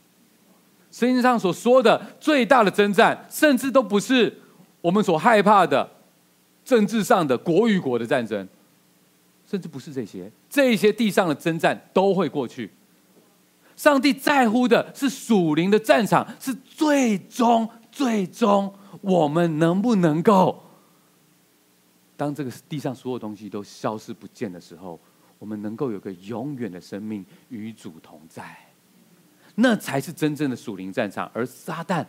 [0.90, 4.36] 圣经上所说的最大的征战，甚至都不是
[4.80, 5.88] 我们所害怕的
[6.64, 8.46] 政治上的国与国的战争，
[9.48, 12.70] 甚至不是这些，这些地上的征战都会过去。
[13.76, 20.62] 上帝在乎的是属灵的战场，是最终最终我们能不能够，
[22.16, 25.00] 当这个地上所有东西都消失不见的时候，
[25.38, 28.54] 我们能够有个永远的生命与主同在。
[29.62, 32.04] 那才是真正的属灵战场，而撒旦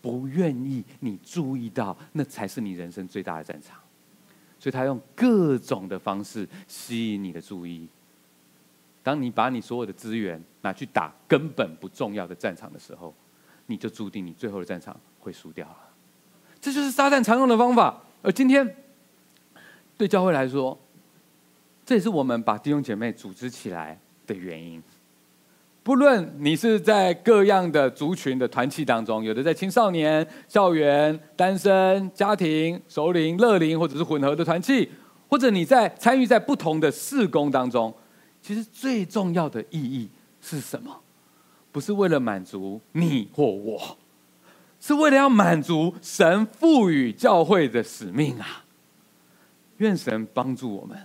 [0.00, 3.78] 不愿意你注意到，那才是你人生最大的战场。
[4.58, 7.88] 所以他用各种的方式吸引你的注意。
[9.02, 13.12] 当你把你所有的资源拿去打根本不重要的战场的时候，
[13.66, 15.78] 你就注定你最后的战场会输掉了。
[16.60, 18.00] 这就是撒旦常用的方法。
[18.22, 18.76] 而今天
[19.98, 20.78] 对教会来说，
[21.84, 24.80] 这也是我们把弟兄姐妹组织起来的原因。
[25.84, 34.88] 不论你是在各样的族群的团契当中，有的在青少年、校园、单身、家庭、熟龄、乐龄，或者是混合的团契，
[35.28, 37.92] 或者你在参与在不同的事工当中，
[38.40, 40.08] 其实最重要的意义
[40.40, 41.00] 是什么？
[41.72, 43.98] 不是为了满足你或我，
[44.78, 48.64] 是为了要满足神赋予教会的使命啊！
[49.78, 50.96] 愿神帮助我们，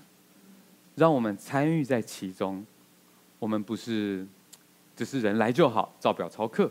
[0.94, 2.64] 让我们参与在其中。
[3.40, 4.28] 我们不是。
[4.98, 6.70] 只是人来就好，照表操课，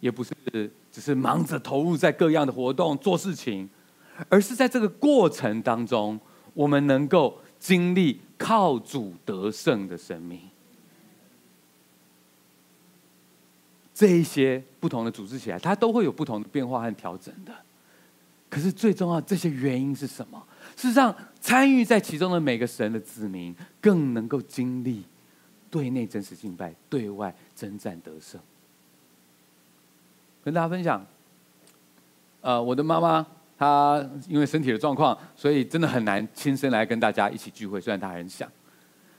[0.00, 0.34] 也不是
[0.90, 3.70] 只是忙着投入在各样的活动做事情，
[4.28, 6.18] 而是在这个过程当中，
[6.52, 10.40] 我们能够经历靠主得胜的生命。
[13.94, 17.54] 这一些不同的组织起来，它都会有不同的变化和调整的。
[18.50, 20.44] 可是最重要，这些原因是什么？
[20.76, 25.04] 事实上，参与在其中的每个神的子民，更能够经历。
[25.74, 28.40] 对内真实敬拜，对外征战得胜。
[30.44, 31.04] 跟大家分享，
[32.42, 33.26] 呃，我的妈妈
[33.58, 37.80] 她因为身体的状况，所以真的很难亲身来跟大家一起聚会。
[37.80, 38.48] 虽然她很想，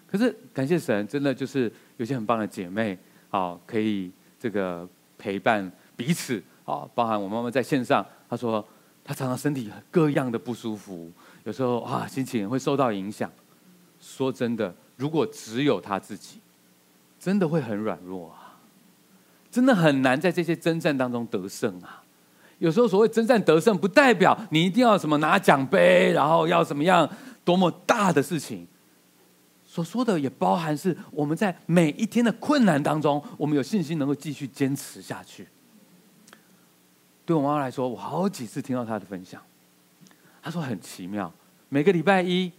[0.09, 4.87] 可是感谢神，真的就是有些很棒的姐妹，好可以这个
[5.17, 6.41] 陪伴彼此。
[6.63, 8.65] 好，包含我妈妈在线上，她说
[9.03, 11.11] 她常常身体各样的不舒服，
[11.43, 13.29] 有时候啊心情会受到影响。
[13.99, 16.39] 说真的，如果只有她自己。
[17.19, 18.57] 真的会很软弱啊，
[19.49, 22.03] 真的很难在这些征战当中得胜啊。
[22.59, 27.09] 有时候所谓征战得胜，不代表你一定要什么拿奖杯，然后要什么样
[27.43, 28.65] 多么大的事情。
[29.65, 35.47] 所说的也包含是我们在每一天的困难当中，我们有信心能够继续坚持下去。
[37.25, 39.41] 对我妈妈来说，我好几次听到她的分享，
[40.41, 41.29] 她说很奇妙。
[41.67, 42.49] 每个礼拜一，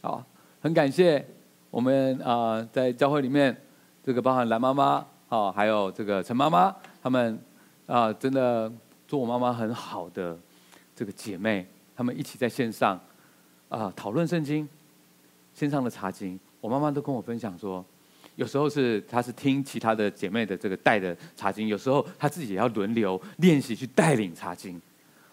[0.00, 0.24] 啊，
[0.62, 1.26] 很感谢
[1.70, 3.54] 我们啊，在教会里面。
[4.04, 7.40] 这个包含蓝妈妈啊，还有这个陈妈妈，他们
[7.86, 8.70] 啊，真的
[9.08, 10.38] 做我妈妈很好的
[10.94, 13.00] 这个姐妹，他们一起在线上
[13.70, 14.68] 啊讨论圣经，
[15.54, 17.82] 线上的查经，我妈妈都跟我分享说，
[18.36, 24.78] 有时候是她是听其他的姐妹的这个带的查经，有时候她自己也要轮流练习去带领查经。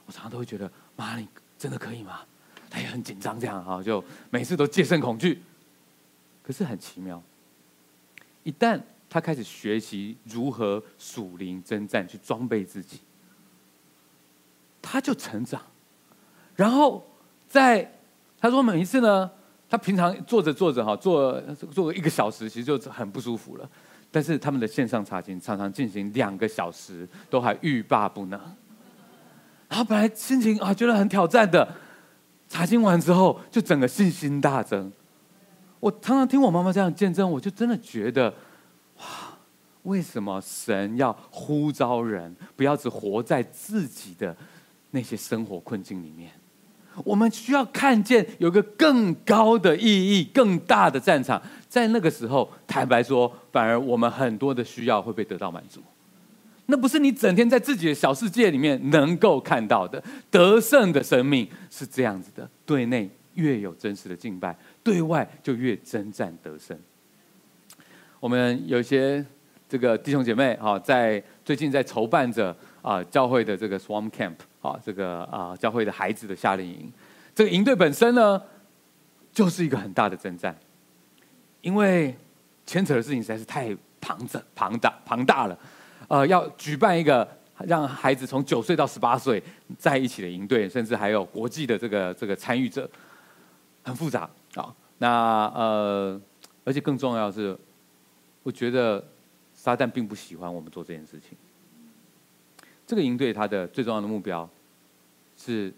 [0.06, 2.22] 我常常都会觉得，妈，你真的可以吗？
[2.70, 5.44] 她也很紧张，这样哈，就每次都戒慎恐惧。
[6.42, 7.22] 可是很奇妙。
[8.44, 13.00] 一旦他开始学习如何属灵征战，去装备自己，
[14.82, 15.62] 他就成长。
[16.56, 17.06] 然后
[17.48, 17.92] 在
[18.40, 19.30] 他说每一次呢，
[19.70, 21.40] 他平常坐着坐着哈，坐
[21.72, 23.70] 坐一个小时，其实就很不舒服了。
[24.10, 28.40] 但是他们的线上查经常常进行两个小时，都还欲罢不能。
[29.70, 31.76] 然后本来心情啊觉得很挑战的，
[32.50, 34.92] 查经完之后就整个信心大增。
[35.82, 38.34] 我常常听我妈妈这样见证，我就真的觉得，
[39.00, 39.04] 哇，
[39.84, 44.34] 为什么神要呼召人不要只活在自己的
[44.92, 46.32] 那些生活困境里面？
[47.04, 51.42] 我们需要看见有个更高的意义、更大的战场。
[51.68, 55.82] 在那个时候，坦白说，反而我们很多的需要会被得到满足。
[56.66, 60.04] 那不是你整天在自己的小世界里面能够看到的。
[60.30, 66.78] 得胜的生命是这样子的：对内越有真实的敬拜，对外就越征战得胜。
[68.20, 69.26] 我们有些
[69.68, 76.92] 这个弟兄姐妹啊，在最近在筹办着啊教会的这个 Swam Camp 啊，这个啊教会的孩子的夏令营。
[77.34, 78.42] 这个营队本身呢，
[79.32, 80.56] 就是一个很大的征战。
[81.62, 82.16] 因为
[82.66, 85.58] 牵扯的事情实在是太庞杂、庞大、庞大了，
[86.08, 87.28] 呃，要举办一个
[87.68, 89.42] 让孩子从九岁到十八岁
[89.78, 92.90] 在一起的营队，甚至还有国际的这个这个参与者，
[93.84, 94.76] 很复杂啊。
[94.98, 96.22] 那呃，
[96.64, 97.58] 而且更重要是，
[98.44, 99.04] 我觉得
[99.54, 101.38] 撒旦并不喜欢我们做这件事情。
[102.86, 104.50] 这个营队它的最重要的目标
[105.36, 105.74] 是。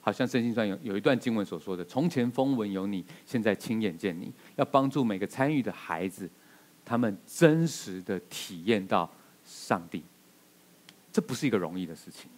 [0.00, 6.26] 好像圣经上有有一段经文所说的：“从前风闻有你，现在亲眼见你。”要帮助每个参与的孩子，
[6.82, 9.10] 他们真实的体验到
[9.44, 10.02] 上帝。
[11.12, 12.30] 这不是一个容易的事情，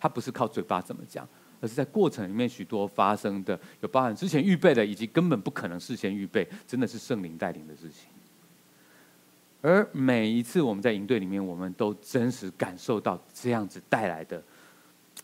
[0.00, 1.28] 它不是靠嘴巴怎么讲，
[1.62, 8.08] 而是在过程里面许多发生的，有包含之前预备的，以及根本不可能事先预备，真的是圣灵带领的事情。
[9.62, 14.42] 而每一次我们在营队里面，我们都真实感受到这样子带来的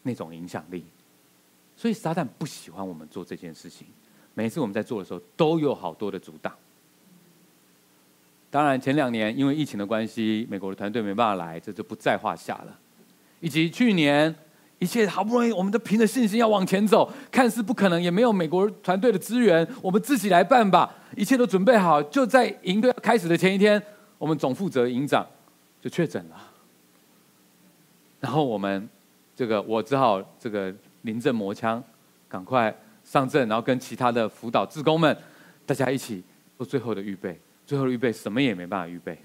[0.05, 0.85] 那种影响力。
[1.77, 3.87] 所以撒旦不喜欢我们做这件事情。
[4.35, 6.55] 每一次我们在做的时候，都有好多的阻挡。
[8.51, 12.79] 当然，前两年因为疫情的关系，美国的团队没办法来，这就不在话下了。
[13.41, 14.35] 以及去年，
[14.79, 20.95] 一切好不容易，我们都凭着信心要往前走，看似不可能，也没有美国团队的资源，我们自己来办吧。
[21.17, 23.83] 一切都准备好，就在营队开始的前一天，
[24.19, 25.27] 我们总负责营长
[25.81, 26.37] 就确诊了。
[28.21, 28.89] 然后我们
[29.35, 30.75] 这个，我只好这个。
[31.03, 31.83] 临阵磨枪，
[32.29, 35.17] 赶快上阵，然后跟其他的辅导志工们，
[35.65, 36.23] 大家一起
[36.59, 37.41] 做最后的预备。
[37.65, 39.17] 最后的预备什么也没办法预备，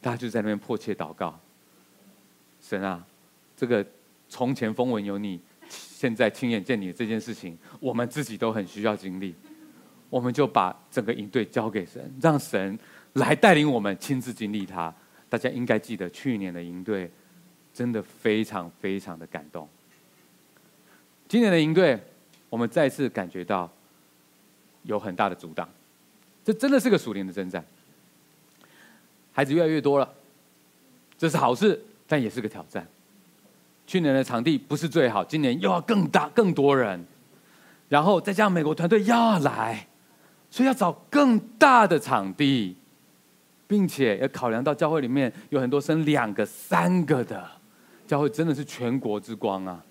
[0.00, 1.38] 大家就在那边迫切祷告：
[2.62, 3.04] 神啊，
[3.56, 3.84] 这个
[4.28, 9.34] 从前风闻有你，现在亲眼见你这件事情，我们自己都很需要经历。
[10.10, 12.78] 我们就把整个营队交给神，让神
[13.14, 14.94] 来带领我们亲自经历它。
[15.28, 17.10] 大家应该记得，去年的营队
[17.72, 19.68] 真的非常非常的感动。
[21.26, 22.00] 今年的营队，
[22.48, 23.68] 我们再次感觉到
[24.84, 25.68] 有很大的阻挡，
[26.44, 27.64] 这真的是个属灵的征战。
[29.32, 30.14] 孩子越来越多了，
[31.18, 32.86] 这是好事，但也是个挑战。
[33.86, 37.04] 去年的场地不是最好，今年又要更大、更多人，
[37.88, 39.86] 然后再加上美国团队要来，
[40.50, 42.76] 所以要找更大的场地，
[43.66, 47.44] 并且要考量到教会里面有很多生两个、三个的
[48.06, 49.82] 教会，真的是全国之光啊。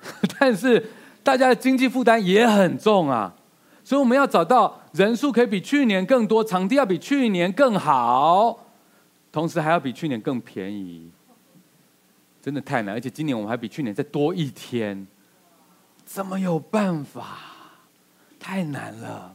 [0.38, 0.90] 但是
[1.22, 3.34] 大家的经济负担也很重啊，
[3.84, 8.66] 所以我们要找到人数可以比去年更多，场地要比去年更好，
[9.30, 11.10] 同时还要比去年更便宜，
[12.42, 12.94] 真的太难。
[12.94, 15.06] 而且今年我们还比去年再多一天，
[16.04, 17.38] 怎么有办法？
[18.38, 19.34] 太难了。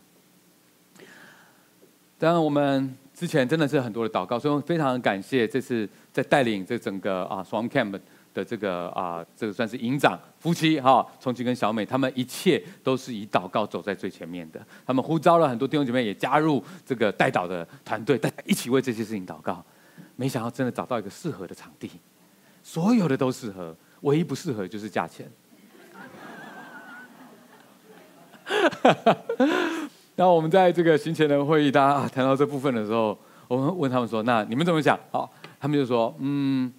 [2.17, 7.99] 当然，我们之前真的是很多的祷告，所以非常感谢这次在带领这整个啊 Swam Camp
[8.33, 14.65] 的这个啊，这个算是营长夫妻哈，重庆跟小美，他们一切都是以祷告走在最前面的。
[14.85, 19.63] 他们呼召了很多弟兄姐妹也加入这个代祷的团队，大家一起为这些事情祷告。
[20.15, 21.91] 没想到真的找到一个适合的场地，
[22.65, 25.29] 所有的都适合，唯一不适合就是价钱。
[30.15, 33.15] 然后我们在这个行前的会议，大家谈到这部分的时候，
[33.47, 36.73] 我们问他们说：“那你们怎么想？”好，他们就说：“嗯。”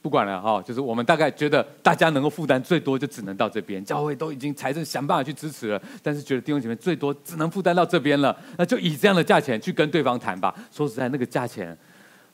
[0.00, 3.84] 不管了哈，就是我们大概觉得大家能够负担最多，就只能到这边。
[3.84, 10.52] 教会都已经财政想办法去支持了，但是觉得弟兄姐妹最多只能负担到这边了，那就以这样的价钱去跟对方谈吧。
[10.72, 11.78] 说实在，那个价钱，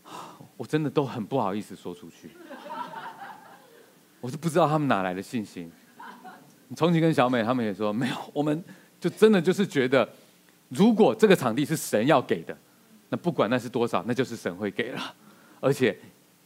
[0.57, 2.31] 我真的都很不好意思说出去。
[4.21, 5.71] 我是不知道他们哪来的信心。
[6.77, 8.63] 崇奇跟小美他们也说没有，我们
[9.01, 10.09] 就真的就是觉得，
[10.69, 12.57] 如果这个场地是神要给的，
[13.09, 15.15] 那不管那是多少，那就是神会给了，
[15.61, 15.99] 而且。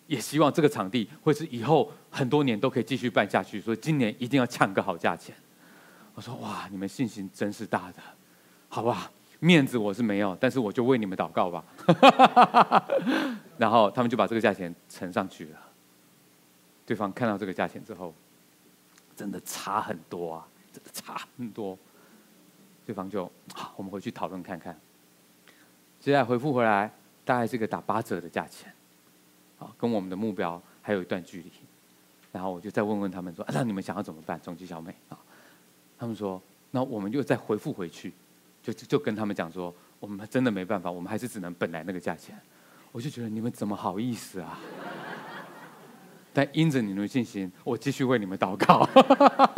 [0.09, 5.35] 也希望这个场地会是以后很多年都可以继续办下去，所以今年一定要抢个好价钱。
[6.15, 8.03] 我说哇，你们信心真是大的，
[8.69, 9.11] 好吧？
[9.39, 11.65] 面子我是没有，但是我就为你们祷告吧。
[13.57, 15.59] 然后他们就把这个价钱呈上去了。
[16.85, 18.15] 对方看到这个价钱之后，
[19.17, 21.79] 真的差很多啊，真的差很多。
[22.85, 24.77] 对方就好，我们回去讨论看看。
[26.01, 26.93] 接下来回复回来，
[27.25, 28.73] 大概是个打八折的价钱，
[29.59, 31.51] 啊，跟我们的目标还有一段距离。
[32.33, 35.19] 然后我就再问问他们说：“，那你们想要怎么办？”总机小美啊，
[35.97, 38.13] 他们说：“那我们就再回复回去，
[38.63, 42.37] 就就跟他们讲说，我们真的没办法，我们还是只能本来那个价钱。”
[42.91, 44.59] 我就觉得你们怎么好意思啊？
[46.33, 48.89] 但因着你们的信心，我继续为你们祷告。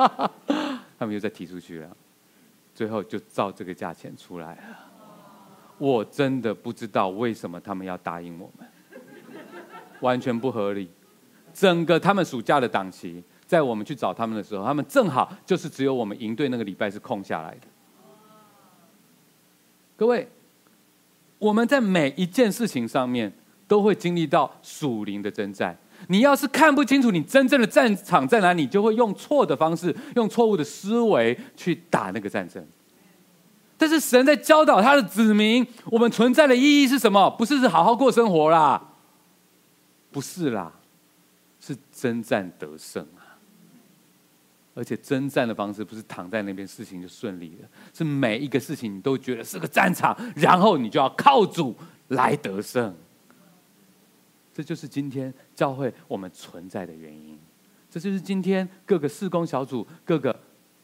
[0.98, 1.96] 他们又再提出去了，
[2.74, 4.62] 最后就照这个价钱出来了。
[5.78, 8.68] 我真的不知道为什么他们要答应我们，
[10.00, 10.88] 完全不合理。
[11.52, 17.66] 整个他们暑假的档期，在我们去找他们的时候，他们正好就是只有我们营队那个礼拜是空下来的。
[19.96, 20.28] 各位。
[21.36, 23.30] 我们在每一件事情上面
[23.68, 25.76] 都会经历到属灵的征战。
[26.08, 32.64] 你要是看不清楚你真正的战场在哪里，你就会用错的方式、用错误的思维去打那个战争。
[33.76, 37.28] 但是神在教导他的子民，我们存在的意义是什么？
[37.30, 38.80] 不是是好好过生活啦，
[40.12, 40.72] 不是啦，
[41.60, 43.34] 是征战得胜啊。
[44.74, 47.68] 而且征战的方式不是躺在那边，事情就顺利了。
[47.92, 51.76] 是每一个事情你都觉得是个战场，然后你就要靠主
[52.08, 52.94] 来得胜。
[54.54, 57.36] 这就是今天教会我们存在的原因。
[57.90, 60.34] 这就是今天各个事工小组、各个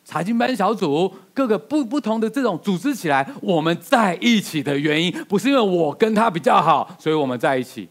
[0.05, 7.89] 查经班小组、各个不不同的这种组织起来，我们在一起的原因，不是因为我跟他比较好，所以我们在一起。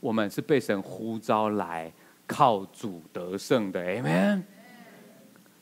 [0.00, 1.92] 我们是被神呼召来
[2.24, 3.84] 靠主得胜的。
[3.84, 4.42] Amen。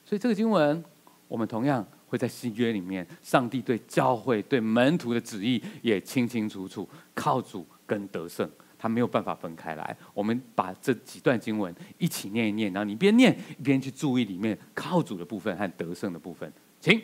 [0.05, 0.85] 所以这个经文，
[1.27, 6.87] 我们同样会在新约里面，上帝对教会、对门徒的旨意也清清楚楚。
[7.15, 8.47] 靠主跟得胜，
[8.79, 9.97] 他没有办法分开来。
[10.13, 16.53] 我们把这几段经文一起念一念，然后你一边念一边去注意里面靠主的部分和得胜的部分。
[16.81, 17.01] 请，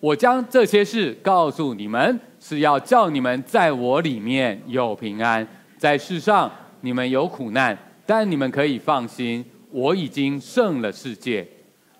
[0.00, 5.46] 我将这些事告诉你们，是要叫你们在我里面有平安。
[5.76, 11.46] 在世上你们有苦难，但你们可以放心，我已经胜了世界。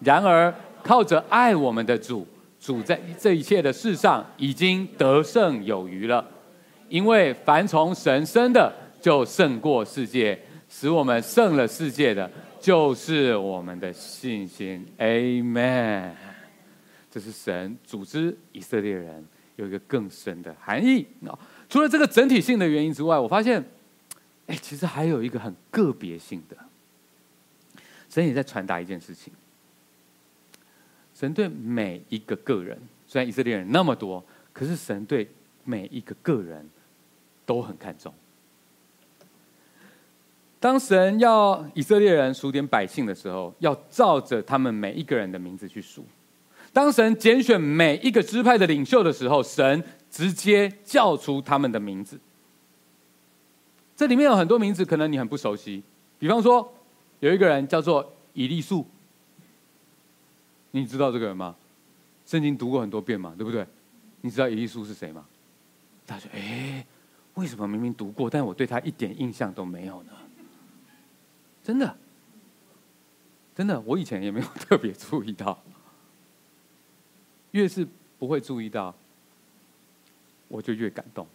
[0.00, 2.26] 然而，靠着爱我们的主，
[2.60, 6.24] 主在这一切的事上已经得胜有余了。
[6.88, 10.36] 因为凡从神生的，就胜过世界；
[10.68, 12.30] 使我们胜了世界的，
[12.60, 14.86] 就是我们的信心。
[14.98, 16.12] Amen。
[17.10, 19.24] 这是神组织以色列人
[19.56, 21.06] 有一个更深的含义。
[21.68, 23.64] 除了这个整体性的原因之外，我发现，
[24.46, 26.56] 哎，其实还有一个很个别性的，
[28.10, 29.32] 神也在传达一件事情。
[31.14, 35.28] 神对每一个个人，虽然以色列人那么多，可是神对
[35.64, 36.68] 每一个个人
[37.44, 38.12] 都很看重。
[40.60, 46.04] 当神要以色列人数点百姓的时候，要照着他们每一个人的名字去数。
[46.72, 52.18] 当神拣选每一个支派的领袖的时候，神直接叫出他们的名字。
[53.96, 55.82] 这里面有很多名字，可能你很不熟悉。
[56.18, 56.72] 比方说，
[57.20, 58.84] 有一个人叫做以利数。
[60.72, 61.54] 你知道这个人吗？
[62.26, 63.66] 圣经读过很多遍嘛，对不对？
[64.20, 65.24] 你知道以利书是谁吗？
[66.06, 66.84] 他说：“哎，
[67.34, 70.10] 为什么明明读过，但我对他一点印象都没有呢？”
[71.68, 71.98] 真的，
[73.54, 75.62] 真的，我以前也没有特别注意到。
[77.50, 77.86] 越是
[78.18, 78.94] 不会注意到，
[80.48, 81.26] 我就越感动。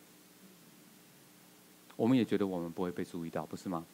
[1.96, 3.86] 我们也觉得我们不会被注意到，不是吗？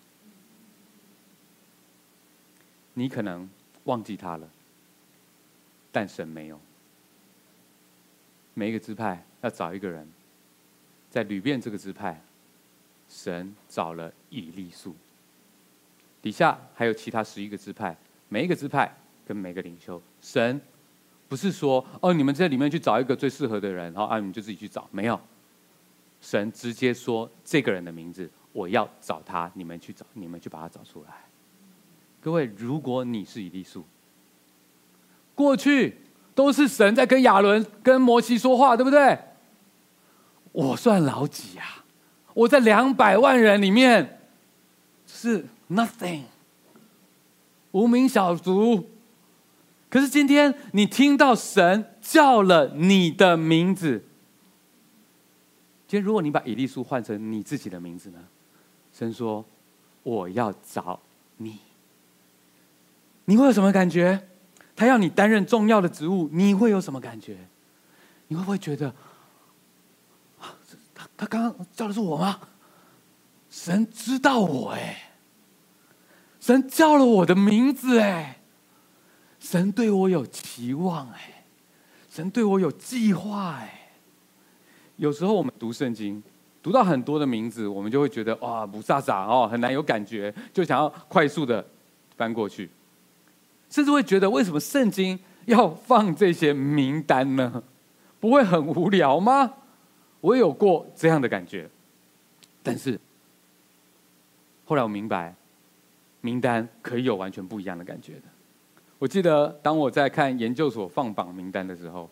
[2.94, 3.50] 你可能
[3.84, 4.50] 忘记他了。
[5.92, 6.58] 但神没有，
[8.54, 10.10] 每一个支派要找一个人，
[11.12, 12.22] 在流便这个支派，
[13.10, 14.96] 神找了以利数。
[16.22, 17.96] 底下还有其他十一个支派，
[18.28, 18.94] 每一个支派
[19.26, 20.60] 跟每个领袖，神
[21.28, 25.20] 不是说哦，你们在里面去找一个最适合的人，然后啊，你们就自己去找，没有，
[26.20, 31.10] 神直接说这个人的名字，我要找他，你们去找，你们去把他找出来。
[32.22, 33.86] 各位，如果你是以利数。
[35.36, 35.96] 过去
[36.36, 39.18] 都是神在跟亚伦、跟摩西说话，对不对？
[40.52, 41.64] 我算老几呀？
[42.34, 44.20] 我在两百万人里面
[45.08, 46.24] 是 nothing，
[47.72, 48.90] 无名小卒。
[49.90, 54.04] 可是今天你听到神叫了你的名字，
[55.88, 58.20] 今天如果你把以利书换成你自己的名字呢？
[58.94, 59.46] 神说
[60.04, 61.00] ：“我要找
[61.38, 61.60] 你。”
[63.26, 64.28] 你会有什么感觉？
[64.76, 67.38] 他要你担任重要的职务，你会有什么感觉？
[68.28, 68.90] 你会不会觉得，
[70.40, 70.54] 啊
[70.94, 72.40] 他他刚刚叫的是我吗？
[73.50, 75.09] 神知道我哎，
[76.50, 78.40] 神叫了我的名字，哎，
[79.40, 81.44] 神对我有期望，哎，
[82.10, 83.92] 神对我有计划，哎。
[84.96, 86.24] 有时候我们读圣经，
[86.64, 91.64] 读到很多的名字，我们就会觉得哇，不飒飒哦，很难有感觉，就想要快速的
[92.18, 92.68] 翻过去，
[93.70, 97.62] 甚至会觉得为什么圣经要放这些名单呢？
[98.20, 99.54] 不会很无聊吗？
[100.22, 101.70] 我有过这样的感觉，
[102.64, 103.00] 但是
[104.66, 105.36] 后来我明白，
[106.22, 108.24] 名单可以有完全不一样的感觉的。
[108.98, 112.10] 我记得当我在看研究所放榜名单的时候，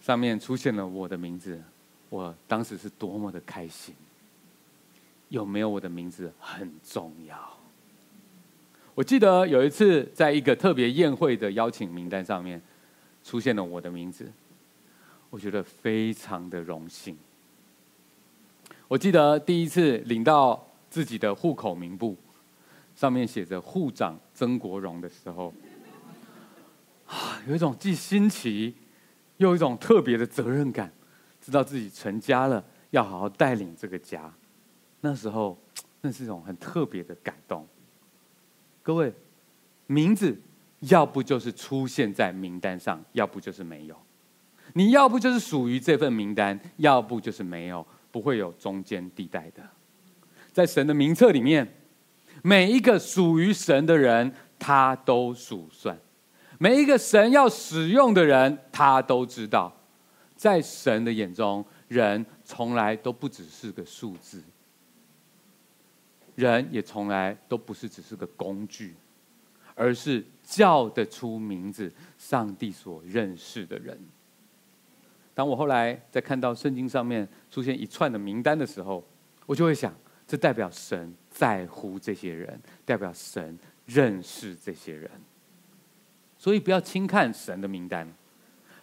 [0.00, 1.62] 上面出现了我的名字，
[2.08, 3.94] 我当时是多么的开心。
[5.28, 7.36] 有没有我的名字很重要。
[8.94, 12.60] 我记得有一次，在一个特别宴会的邀请名单上面，
[13.22, 14.32] 出现了我的名字。
[15.30, 17.16] 我觉得非常的荣幸。
[18.88, 22.16] 我记得第一次领到自己的户口名簿，
[22.98, 25.54] 上面写着“护长曾国荣”的时候，
[27.06, 28.74] 啊，有一种既新奇
[29.36, 30.92] 又一种特别的责任感，
[31.40, 34.34] 知道自己成家了，要好好带领这个家。
[35.00, 35.56] 那时候，
[36.00, 37.64] 那是一种很特别的感动。
[38.82, 39.14] 各位，
[39.86, 40.36] 名字
[40.80, 43.96] 要不就是出现在名单上，要不就是没有。
[44.72, 49.62] 你要不就是属于这份名单，要不就是没有，不会有中间地带的。
[50.52, 51.76] 在神的名册里面，
[52.42, 55.96] 每一个属于神的人，他都数算；
[56.58, 59.74] 每一个神要使用的人，他都知道。
[60.36, 64.40] 在神的眼中，人从来都不只是个数字，
[66.36, 68.94] 人也从来都不是只是个工具，
[69.74, 73.98] 而是叫得出名字、上帝所认识的人。
[75.34, 79.04] 当我后来在看到圣经上面出现一串的名单的时候，
[79.44, 79.92] 我就会想，
[80.28, 85.10] 这代表神在乎这些人，代表神认识这些人。
[86.36, 88.06] 所以不要轻看神的名单，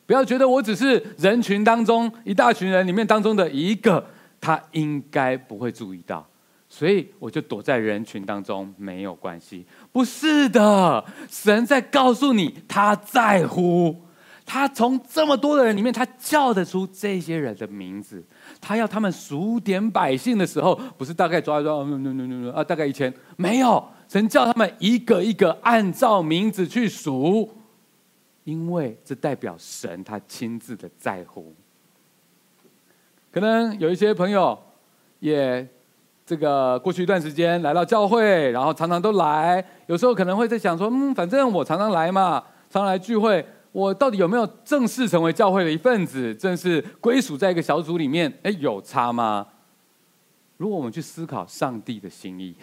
[0.07, 4.05] 不要觉得我只是人群当中一大群人里面当中的一个，
[4.41, 6.27] 他应该不会注意到，
[6.67, 9.65] 所以我就躲在人群当中没有关系。
[9.91, 14.01] 不是的，神在告诉你，他在乎。
[14.45, 18.23] 他从这么多的人里面，他叫得出这些人的名字。
[18.61, 21.83] 他要他们数点百姓的时候，不是大概抓一抓，
[22.53, 23.83] 啊，大概一千，没有。
[24.07, 27.49] 神叫他们一个一个按照名字去数，
[28.43, 31.51] 因为这代表神他亲自的在乎。
[33.31, 34.57] 可能有一些朋友
[35.19, 35.67] 也
[36.23, 43.43] 这个过去一段时间来到教会，然后常常都来，有时候可能会在想说，嗯，反正我常常来嘛，常常来聚会。
[43.75, 48.31] 我到底有没有正式成为教会的一份子，正式归属在一个小组里面？
[48.41, 49.45] 哎，有差吗？
[50.55, 52.55] 如果我们去思考上帝的心意，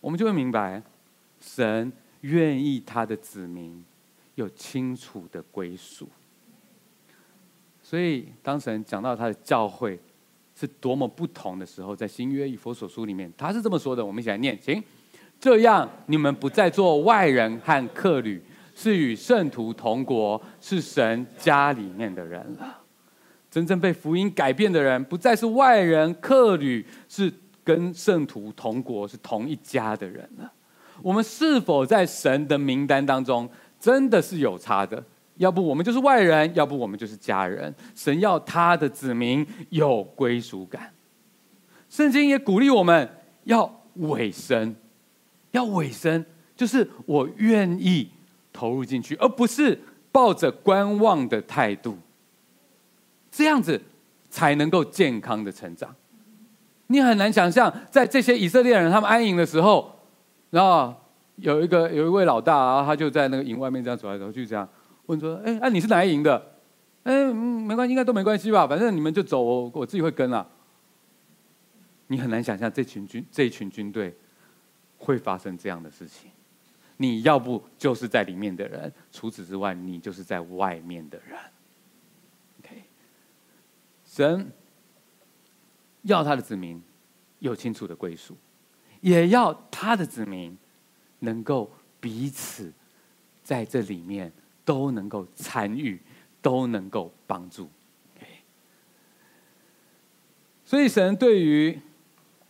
[0.00, 0.82] 我们就会明白，
[1.42, 3.84] 神愿意他的子民
[4.36, 6.08] 有清楚的归属。
[7.82, 10.00] 所以，当神讲到他的教会
[10.58, 14.02] 是多么不同的时候，在新约以佛所书里面，他是这么说的。
[14.02, 14.82] 我们一起来念，行，
[15.38, 18.42] 这样你们不再做外人和客旅。
[18.78, 22.82] 是与圣徒同国，是神家里面的人了。
[23.50, 27.32] 真正被福音改变的人，不再是外人客旅，是
[27.64, 30.52] 跟圣徒同国，是同一家的人了。
[31.00, 33.48] 我们是否在神的名单当中，
[33.80, 35.02] 真的是有差的？
[35.36, 37.74] 要不我们就是外人，要不我们就是家人。
[37.94, 40.92] 神要他的子民有归属感。
[41.88, 43.08] 圣经也鼓励我们
[43.44, 44.76] 要委身，
[45.52, 48.10] 要委身，就是我愿意。
[48.56, 49.78] 投入进去，而不是
[50.10, 51.98] 抱着观望的态度，
[53.30, 53.78] 这样子
[54.30, 55.94] 才能够健康的成长。
[56.86, 59.94] 你很难想象，在这些以色列人他们安营的时候，
[60.48, 60.94] 然后
[61.36, 64.66] 有一个有一位老大啊，他就在那个营外面这样走来走去，这样
[65.04, 66.36] 问说：“哎，那你是哪一营的？
[67.02, 68.66] 哎，嗯，没关系，应该都没关系吧？
[68.66, 70.46] 反正你们就走，我我自己会跟啊。”
[72.08, 74.16] 你很难想象这群军这一群军队
[74.96, 76.30] 会发生这样的事情。
[76.98, 81.38] 你要不就是在里面的人，除此之外，你就是在外面的人。
[82.60, 82.82] OK，
[84.02, 84.50] 神
[86.02, 86.82] 要他的子民
[87.40, 88.34] 有清楚的归属，
[89.02, 90.56] 也要他的子民
[91.18, 91.70] 能够
[92.00, 92.72] 彼此
[93.42, 94.32] 在这里面
[94.64, 96.00] 都能够参与，
[96.40, 97.68] 都能够帮助。
[98.16, 98.26] OK，
[100.64, 101.78] 所以神对于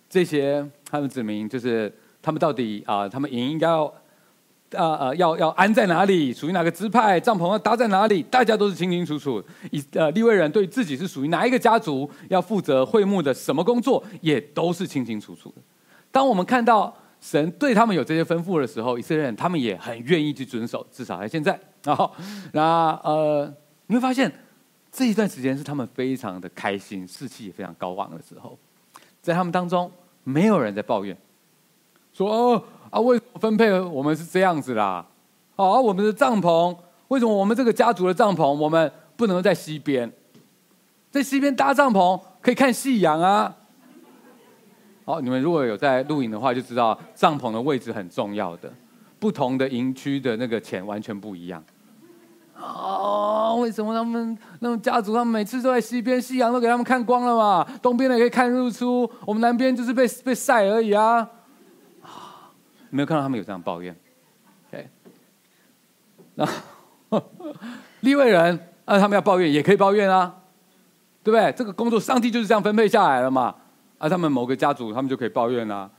[0.09, 1.92] 这些他的子民，就是
[2.22, 3.92] 他们到底啊、他们也应该要。
[4.77, 9.43] 啊呃，要要安在哪里，属于哪个支派，帐篷要搭在哪里，大家都是清清楚楚。
[9.70, 15.62] 以呃利未人对自己是属于哪一个家族，要负责会幕的什么工作，也都是清清楚楚的。
[16.12, 21.59] 当我们看到神对他们有这些吩咐的时候，以色列人他们也很愿意去遵守，至少在现在。
[21.83, 22.11] 然后，
[22.53, 23.53] 那呃，
[23.87, 24.31] 你会发现
[24.91, 28.59] 这一段时间是他们非常的开心，士气也非常高昂的时候，
[29.22, 29.91] 在他们当中
[30.24, 31.16] 没有人在抱怨，
[32.12, 35.05] 说哦啊，为分配我们是这样子啦？
[35.55, 36.76] 好、啊，我们的帐篷
[37.09, 40.11] 为什么我们这个家族的帐篷我们不能在西边？
[41.11, 43.55] 在西边搭帐篷可以看夕阳啊！
[45.05, 48.70] 好，你们如果有在露营的话，就知道帐篷的位置很重要的，
[49.18, 51.62] 不同的营区的那个钱完全不一样。
[52.59, 57.66] 哦，为什么他们那种家族，他们每次都在西边，夕阳都给他们看光了嘛？
[57.80, 61.26] 东边的可以看日出，我们南边就是被被晒而已啊！
[62.97, 63.94] 没有看到他们有这样抱怨。
[64.72, 64.88] OK，
[66.34, 66.49] 那
[68.01, 70.34] 利未人啊，他们要抱怨也可以抱怨啊，
[71.22, 71.53] 对不对？
[71.53, 73.55] 这个工作上帝就是这样分配下来了嘛。
[73.99, 75.90] 啊，他们某个家族，他们就可以抱怨啊。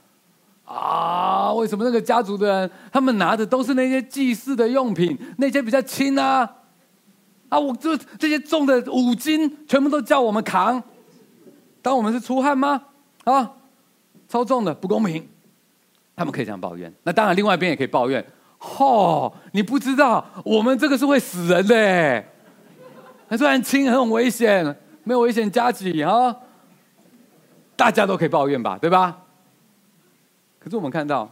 [0.64, 6.56] 啊，为什么那个家族的人，他们拿的都是那些祭祀的用品，那些比较轻啊？
[7.48, 10.82] 啊，我这这些重的五斤，全部都叫我们扛，
[11.80, 12.82] 当我们是出汗吗？
[13.24, 13.52] 啊，
[14.28, 15.26] 超重的不公平，
[16.18, 16.92] 他们可以这样抱怨。
[17.04, 18.24] 那当然，另外一边也可以抱怨。
[18.78, 26.34] 哦，你不知道，我们这个是会死人的哎，虽然轻很危险，没有危险加给啊，
[27.76, 29.22] 大家都可以抱怨吧，对吧？
[30.58, 31.30] 可是我们看到，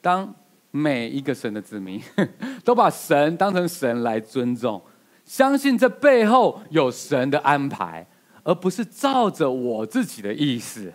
[0.00, 0.32] 当
[0.70, 2.00] 每一个神的子民
[2.64, 4.80] 都把神当成神来尊重，
[5.24, 8.06] 相信这背后有神的安排，
[8.44, 10.92] 而不是照着我自己的意思，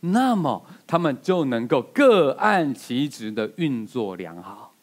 [0.00, 4.74] 那么他们就能够各按其职的运作良好。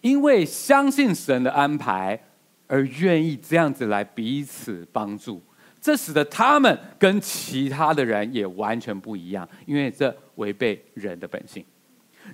[0.00, 2.18] 因为相信神的安排，
[2.66, 5.42] 而愿意这样子来彼此帮助。
[5.78, 11.64] 这使得他们跟其他的人也完全不一样，因为这违背人的本性。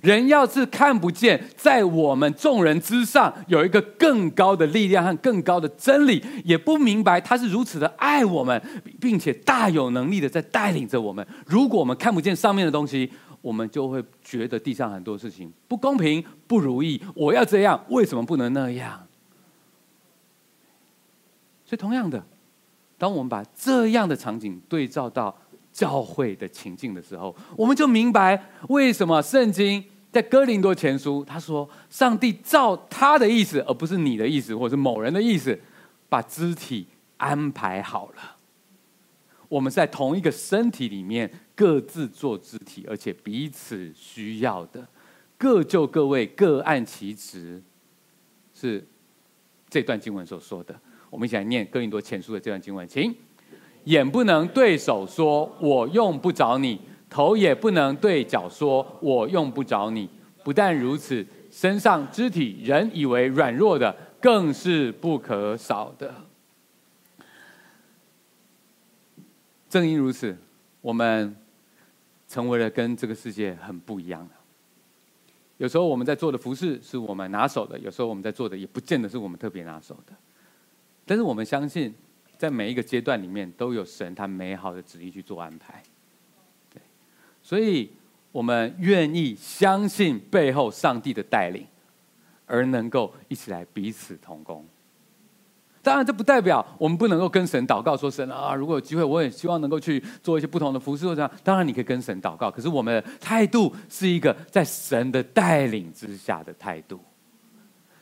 [0.01, 8.61] 人要是看不见在我们众人之上有一个更高的力量和更高的真理，也不明白他是如此的爱我们，
[8.99, 11.25] 并且大有能力的在带领着我们。
[11.45, 17.01] 如果我们看不见上面的东西，我们就会觉得地上很多事情不公平、不如意。
[17.13, 19.05] 我要这样，为什么不能那样？
[21.65, 22.23] 所以，同样的。
[22.99, 25.37] 当我们把这样的场景对照到
[25.77, 35.59] 教会的情境的时候，我们就明白为什么圣经在哥林多前书他说：“上帝照他的意思，而不是你的意思，或者是某人的意思，
[36.09, 38.37] 把肢体安排好了。
[39.47, 44.87] 我们在同一个身体里面各自做肢体，而且彼此需要的，
[45.37, 47.61] 各就各位，各按其职。”
[48.55, 48.83] 是
[49.69, 50.75] 这段经文所说的。
[51.11, 53.15] 我们一起来念哥林多前书的这段经文，请。
[53.87, 56.79] 眼不能对手说“我用不着你”，
[57.09, 60.09] 头也不能对脚说“我用不着你”。
[60.43, 66.13] 不但如此，身上肢体人以为软弱的，更是不可少的。
[69.69, 70.35] 正因如此，
[70.81, 71.33] 我们
[72.27, 74.33] 成为了跟这个世界很不一样的。
[75.57, 80.13] 有时候我们在做的服饰是我们拿手的，有时候我们在做的也不见得是我们特别拿手的。
[81.05, 81.93] 但是我们相信，
[82.37, 85.81] 在每一个阶段里面都有神他美好的旨意去做安排，
[87.41, 87.91] 所以
[88.31, 91.65] 我们愿意相信背后上帝的带领，
[92.45, 94.65] 而能够一起来彼此同工。
[95.81, 106.99] 当然，这不代表我们不能够跟神祷告说：“神啊，如果有机会，我也希望能够去做一些不同的服饰或者这样。”当然，你可以跟神祷告，可是我们的态度是一个在神的带领之下的态度。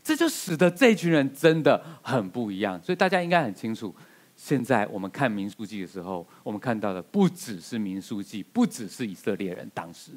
[0.02, 3.94] 这就使得这群人真的很不一样，所以大家应该很清楚。
[4.36, 10.12] 现在我们看民数记的时候，我们看到的不只是民数记，不只是以色列人当时，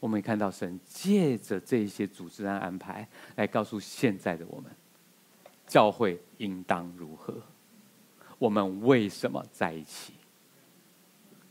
[0.00, 4.70] 我们也看到神借着这些组织和安排，来告诉现在的我们，
[5.66, 7.40] 教会应当如何，
[8.38, 10.12] 我们为什么在一起？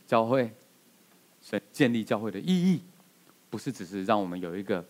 [0.05, 0.53] 教会，
[1.41, 2.81] 神建立教会的意义，
[3.49, 4.85] 不是只是让我们有一个。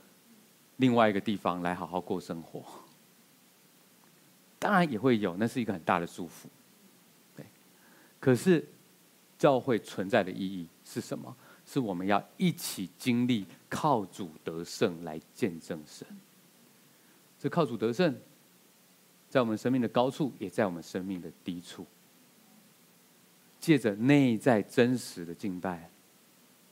[0.77, 2.61] 另外一个地方来好好过生活，
[4.59, 6.49] 当然也会有，那是一个很大的祝福。
[8.25, 8.67] 可是
[9.37, 11.37] 教会存在的意义是什么？
[11.63, 16.07] 是我们要一起经历靠主得胜来见证神。
[17.37, 18.19] 这靠主得胜，
[19.29, 21.85] 在我们生命的高处，也在我们生命的低处。
[23.59, 25.87] 借着内在真实的敬拜，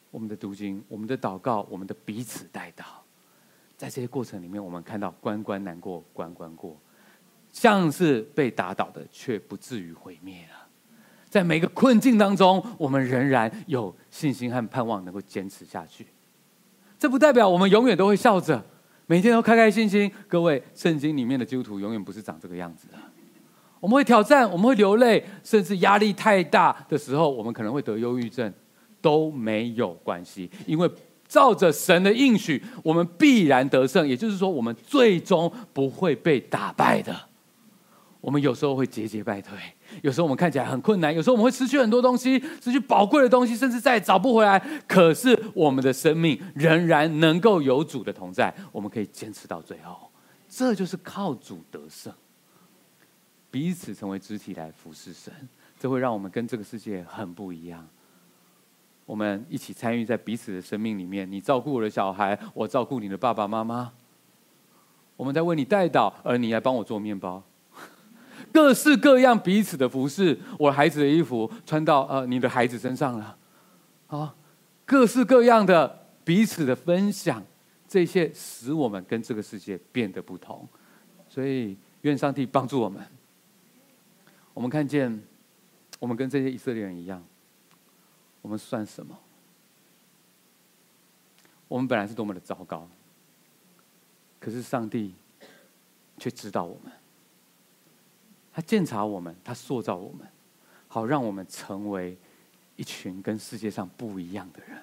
[0.10, 2.86] 我们的读经、我们的祷告、我们的彼此代祷。
[3.78, 6.76] 在这些过程里面，我们看到关关难过关关过，
[7.52, 10.63] 像是被打倒的，却不至于毁灭了。
[11.34, 16.06] 在每个困境当中，我们仍然有信心和盼望，能够坚持下去。
[17.00, 18.64] 这不代表我们永远都会笑着，
[19.08, 20.12] 每天都开开心心。
[20.28, 22.94] 各位，圣经里面的基督徒永远不是长这个样子的。
[23.80, 28.54] 我们会挑战，我们会流泪，甚至压力太大的时候，我们可能会得忧郁症，
[29.02, 30.88] 都没有关系，因为。
[31.26, 34.08] 照着神的应许，我们必然得胜。
[34.08, 37.20] 也就是说，我们最终不会被打败的。
[38.24, 39.58] 我们有时候会节节败退，
[40.02, 44.58] 有时候我们看起来很困难，有时候我们会失去很多东西，失去宝贵的东西，甚至再也找不回来。
[44.88, 50.10] 可是我们的生命仍然能够有主的同在，我们可以坚持到最后。
[50.48, 52.14] 这就是靠主得胜，
[53.52, 55.34] 彼此成为肢体来服侍神，
[55.78, 57.86] 这会让我们跟这个世界很不一样。
[59.06, 63.92] 我们一起参与在彼此的生命里面，你照顾我的小孩，我照顾你的爸爸妈妈。
[65.18, 67.44] 我们在为你代祷，而你来帮我做面包。
[68.52, 73.38] 各式各样彼此的服饰，我孩子的衣服穿到呃你的孩子身上了。
[74.08, 74.36] 啊，
[74.86, 77.44] 各式各样的彼此的分享，
[77.88, 80.68] 这些使我们跟这个世界变得不同。
[81.28, 83.02] 所以愿上帝帮助我们。
[84.54, 85.24] 我们看见，
[86.00, 87.24] 我们跟这些以色列人一样。
[88.42, 89.18] 我们算什么？
[91.70, 92.88] 我们本来是多么的糟糕，
[94.40, 95.16] 可是上帝
[96.20, 96.92] 却知道我们，
[98.54, 100.28] 他鉴察我们，他塑造我们，
[100.88, 102.16] 好让我们成为
[102.76, 104.78] 一群跟世界上不一样的人。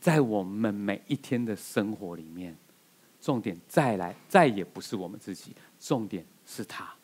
[0.00, 2.56] 在我们每一天的生活里面，
[3.20, 6.94] 重点再来，再也不是我们自己，重点是他，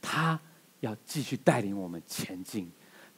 [0.00, 0.38] 他
[0.80, 2.70] 要继续带领我们前进。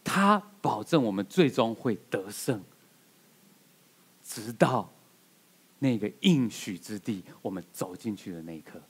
[0.04, 2.62] 他保证我们最终会得胜，
[4.22, 4.88] 直到
[5.80, 8.80] 那个应许之地，我们走进去的那一刻。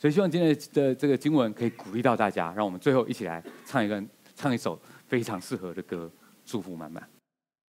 [0.00, 4.02] 所以，希望今天的这个经文可以鼓励到大家，让我们最后一起来唱一个
[4.34, 6.10] 唱一首非常适合的歌，
[6.46, 7.19] 祝福满满。